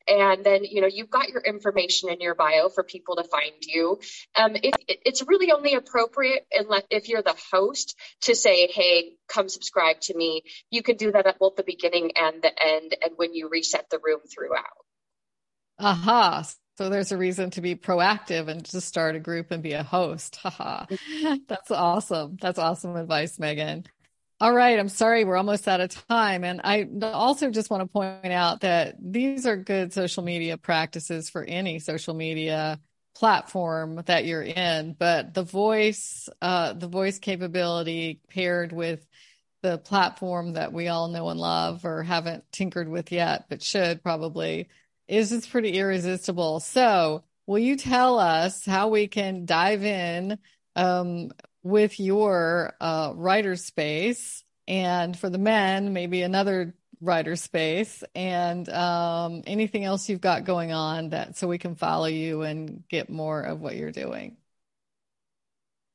And 0.06 0.44
then, 0.44 0.64
you 0.64 0.80
know, 0.80 0.86
you've 0.86 1.10
got 1.10 1.28
your 1.28 1.40
information 1.40 2.08
in 2.10 2.20
your 2.20 2.34
bio 2.34 2.68
for 2.68 2.82
people 2.82 3.16
to 3.16 3.24
find 3.24 3.54
you. 3.62 4.00
Um, 4.36 4.56
it, 4.56 4.74
it, 4.86 4.98
it's 5.04 5.26
really 5.26 5.52
only 5.52 5.74
appropriate 5.74 6.46
unless, 6.52 6.82
if 6.90 7.08
you're 7.08 7.22
the 7.22 7.36
host 7.52 7.96
to 8.22 8.34
say, 8.34 8.66
hey, 8.68 9.12
come 9.28 9.48
subscribe 9.48 10.00
to 10.02 10.16
me. 10.16 10.42
You 10.70 10.82
can 10.82 10.96
do 10.96 11.12
that 11.12 11.26
at 11.26 11.38
both 11.38 11.56
the 11.56 11.62
beginning 11.62 12.12
and 12.16 12.42
the 12.42 12.52
end 12.62 12.96
and 13.02 13.12
when 13.16 13.34
you 13.34 13.48
reset 13.48 13.88
the 13.90 14.00
room 14.02 14.20
throughout. 14.32 14.64
Aha. 15.78 16.44
So 16.78 16.88
there's 16.88 17.10
a 17.10 17.16
reason 17.16 17.50
to 17.50 17.60
be 17.60 17.74
proactive 17.74 18.46
and 18.46 18.64
just 18.64 18.86
start 18.86 19.16
a 19.16 19.18
group 19.18 19.50
and 19.50 19.60
be 19.64 19.72
a 19.72 19.82
host. 19.82 20.36
Haha. 20.36 20.86
That's 21.48 21.72
awesome. 21.72 22.36
That's 22.40 22.60
awesome 22.60 22.94
advice, 22.94 23.36
Megan. 23.40 23.84
All 24.40 24.54
right. 24.54 24.78
I'm 24.78 24.88
sorry. 24.88 25.24
We're 25.24 25.36
almost 25.36 25.66
out 25.66 25.80
of 25.80 25.90
time. 26.06 26.44
And 26.44 26.60
I 26.62 26.86
also 27.02 27.50
just 27.50 27.68
want 27.68 27.82
to 27.82 27.88
point 27.88 28.32
out 28.32 28.60
that 28.60 28.94
these 29.00 29.44
are 29.44 29.56
good 29.56 29.92
social 29.92 30.22
media 30.22 30.56
practices 30.56 31.28
for 31.28 31.42
any 31.42 31.80
social 31.80 32.14
media 32.14 32.78
platform 33.16 34.00
that 34.06 34.24
you're 34.24 34.42
in, 34.42 34.94
but 34.96 35.34
the 35.34 35.42
voice, 35.42 36.28
uh, 36.40 36.74
the 36.74 36.86
voice 36.86 37.18
capability 37.18 38.20
paired 38.30 38.70
with 38.70 39.04
the 39.62 39.78
platform 39.78 40.52
that 40.52 40.72
we 40.72 40.86
all 40.86 41.08
know 41.08 41.28
and 41.28 41.40
love 41.40 41.84
or 41.84 42.04
haven't 42.04 42.44
tinkered 42.52 42.88
with 42.88 43.10
yet, 43.10 43.46
but 43.48 43.64
should 43.64 44.00
probably 44.04 44.68
is 45.08 45.30
just 45.30 45.50
pretty 45.50 45.78
irresistible. 45.78 46.60
So, 46.60 47.24
will 47.46 47.58
you 47.58 47.76
tell 47.76 48.18
us 48.18 48.64
how 48.64 48.88
we 48.88 49.08
can 49.08 49.46
dive 49.46 49.82
in 49.84 50.38
um, 50.76 51.30
with 51.62 51.98
your 51.98 52.74
uh, 52.80 53.12
writer 53.14 53.56
space? 53.56 54.44
And 54.66 55.18
for 55.18 55.30
the 55.30 55.38
men, 55.38 55.92
maybe 55.94 56.22
another 56.22 56.74
writer 57.00 57.36
space 57.36 58.02
and 58.14 58.68
um, 58.68 59.42
anything 59.46 59.84
else 59.84 60.08
you've 60.08 60.20
got 60.20 60.44
going 60.44 60.72
on 60.72 61.10
that 61.10 61.36
so 61.36 61.46
we 61.46 61.58
can 61.58 61.74
follow 61.74 62.06
you 62.06 62.42
and 62.42 62.82
get 62.88 63.08
more 63.08 63.40
of 63.40 63.60
what 63.60 63.76
you're 63.76 63.92
doing. 63.92 64.37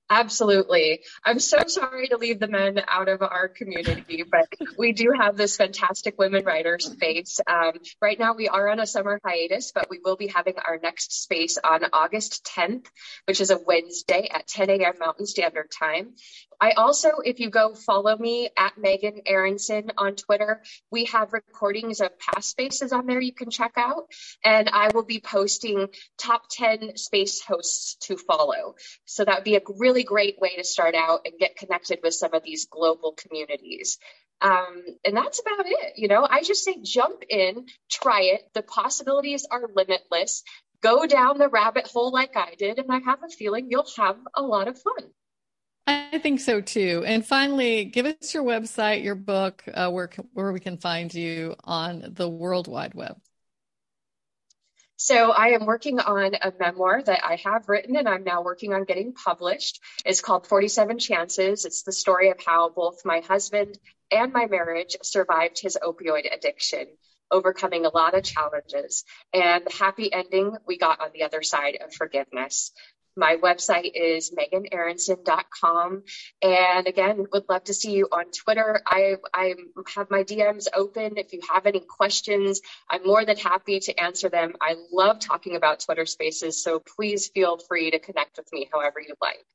Absolutely. 0.10 1.02
I'm 1.26 1.40
so 1.40 1.58
sorry 1.68 2.08
to 2.10 2.18
leave 2.18 2.40
the 2.40 2.48
men 2.48 2.82
out 2.88 3.08
of 3.08 3.22
our 3.22 3.48
community, 3.48 4.24
but 4.30 4.48
we 4.78 4.92
do 4.92 5.12
have 5.18 5.38
this 5.38 5.56
fantastic 5.56 6.20
women 6.20 6.44
writers 6.44 6.86
space. 6.86 7.40
Um, 7.48 7.74
right 8.02 8.20
now, 8.20 8.34
we 8.34 8.48
are 8.48 8.70
on 8.70 8.80
a 8.80 8.86
summer 8.86 9.20
hiatus, 9.26 9.72
but 9.74 9.90
we 9.90 10.00
will 10.04 10.18
be 10.18 10.28
having 10.28 10.56
our 10.58 10.78
next 10.78 11.24
space 11.24 11.58
on 11.64 11.86
August 11.94 12.48
10th, 12.56 12.86
which 13.26 13.42
is 13.42 13.50
a 13.50 13.60
Wednesday 13.66 14.30
at 14.32 14.46
10 14.46 14.70
a.m. 14.70 14.94
Mountain 15.00 15.26
Standard 15.26 15.72
Time. 15.72 16.14
I 16.64 16.72
also, 16.78 17.10
if 17.26 17.42
you 17.42 17.50
go 17.50 17.74
follow 17.74 18.16
me 18.16 18.50
at 18.58 18.78
Megan 18.78 19.24
Aronson 19.26 19.92
on 19.98 20.16
Twitter, 20.16 20.64
we 20.90 21.04
have 21.06 21.34
recordings 21.34 22.00
of 22.00 22.18
past 22.18 22.52
spaces 22.52 22.94
on 22.94 23.06
there 23.06 23.20
you 23.20 23.34
can 23.34 23.50
check 23.50 23.74
out. 23.76 24.06
And 24.46 24.70
I 24.70 24.88
will 24.94 25.04
be 25.04 25.20
posting 25.20 25.90
top 26.18 26.44
10 26.50 26.96
space 26.96 27.42
hosts 27.42 27.98
to 28.08 28.16
follow. 28.16 28.76
So 29.04 29.26
that 29.26 29.40
would 29.40 29.44
be 29.44 29.58
a 29.58 29.62
really 29.78 30.06
great 30.06 30.40
way 30.40 30.56
to 30.56 30.64
start 30.64 30.96
out 30.96 31.24
and 31.26 31.34
get 31.38 31.58
connected 31.58 32.00
with 32.02 32.14
some 32.14 32.34
of 32.34 32.44
these 32.44 32.66
global 32.72 33.12
communities. 33.12 34.00
Um, 34.40 34.86
and 35.04 35.18
that's 35.18 35.42
about 35.42 35.66
it. 35.66 35.98
You 35.98 36.08
know, 36.08 36.26
I 36.30 36.44
just 36.44 36.64
say 36.64 36.78
jump 36.82 37.24
in, 37.28 37.66
try 37.92 38.22
it. 38.36 38.48
The 38.54 38.62
possibilities 38.62 39.46
are 39.52 39.68
limitless. 39.76 40.44
Go 40.82 41.08
down 41.08 41.40
the 41.40 41.50
rabbit 41.50 41.88
hole 41.88 42.14
like 42.14 42.38
I 42.38 42.56
did, 42.58 42.80
and 42.80 42.90
I 42.90 43.00
have 43.00 43.22
a 43.22 43.28
feeling 43.28 43.68
you'll 43.70 43.86
have 43.98 44.18
a 44.34 44.42
lot 44.42 44.70
of 44.70 44.82
fun. 44.82 45.12
I 45.86 46.20
think 46.20 46.40
so 46.40 46.62
too. 46.62 47.04
And 47.06 47.26
finally, 47.26 47.86
give 47.86 48.06
us 48.06 48.34
your 48.34 48.44
website, 48.44 49.04
your 49.04 49.16
book, 49.16 49.64
uh, 49.74 49.90
where 49.90 50.10
where 50.34 50.54
we 50.54 50.60
can 50.60 50.78
find 50.78 51.14
you 51.14 51.56
on 51.64 52.12
the 52.14 52.30
World 52.30 52.68
Wide 52.68 52.94
Web. 52.94 53.18
So 54.96 55.32
I 55.32 55.50
am 55.50 55.66
working 55.66 56.00
on 56.00 56.34
a 56.36 56.54
memoir 56.58 57.04
that 57.04 57.26
I 57.26 57.36
have 57.44 57.68
written 57.68 57.98
and 57.98 58.08
I'm 58.08 58.24
now 58.24 58.42
working 58.42 58.74
on 58.74 58.86
getting 58.86 59.14
published. 59.14 59.82
It's 60.06 60.22
called 60.22 60.48
47 60.48 60.98
Chances. 60.98 61.66
It's 61.66 61.84
the 61.84 61.92
story 61.92 62.30
of 62.30 62.40
how 62.42 62.70
both 62.70 63.04
my 63.04 63.20
husband 63.20 63.78
and 64.12 64.32
my 64.32 64.46
marriage 64.46 64.96
survived 65.02 65.60
his 65.60 65.78
opioid 65.84 66.34
addiction, 66.34 66.88
overcoming 67.30 67.86
a 67.86 67.90
lot 67.90 68.14
of 68.14 68.24
challenges. 68.24 69.04
And 69.34 69.66
the 69.66 69.74
happy 69.74 70.14
ending 70.14 70.56
we 70.66 70.78
got 70.78 71.02
on 71.02 71.10
the 71.14 71.24
other 71.24 71.42
side 71.42 71.80
of 71.84 71.94
forgiveness. 71.94 72.72
My 73.16 73.36
website 73.36 73.92
is 73.94 74.32
meganaronson.com. 74.32 76.04
And 76.42 76.88
again, 76.88 77.26
would 77.32 77.46
love 77.48 77.64
to 77.66 77.74
see 77.74 77.92
you 77.92 78.08
on 78.12 78.26
Twitter. 78.32 78.82
I, 78.86 79.18
I 79.34 79.54
have 79.96 80.10
my 80.10 80.24
DMs 80.24 80.68
open. 80.74 81.18
If 81.18 81.34
you 81.34 81.42
have 81.52 81.66
any 81.66 81.80
questions, 81.80 82.62
I'm 82.90 83.06
more 83.06 83.24
than 83.24 83.38
happy 83.38 83.80
to 83.82 84.00
answer 84.00 84.30
them. 84.30 84.54
I 84.62 84.76
love 84.92 85.20
talking 85.20 85.56
about 85.56 85.82
Twitter 85.82 86.06
spaces. 86.06 86.64
So 86.64 86.80
please 86.80 87.28
feel 87.28 87.58
free 87.58 87.92
to 87.92 88.00
connect 88.00 88.38
with 88.38 88.52
me 88.52 88.70
however 88.72 89.00
you 89.00 89.14
like. 89.22 89.46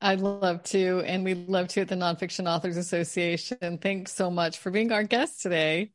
I'd 0.00 0.20
love 0.20 0.62
to. 0.64 1.02
And 1.06 1.24
we'd 1.24 1.48
love 1.48 1.68
to 1.68 1.82
at 1.82 1.88
the 1.88 1.94
Nonfiction 1.94 2.48
Authors 2.48 2.76
Association. 2.76 3.78
Thanks 3.78 4.12
so 4.12 4.30
much 4.30 4.58
for 4.58 4.70
being 4.70 4.92
our 4.92 5.04
guest 5.04 5.40
today. 5.40 5.92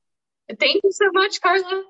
Thank 0.47 0.81
you 0.83 0.91
so 0.91 1.11
much, 1.13 1.41
Carla. 1.41 1.83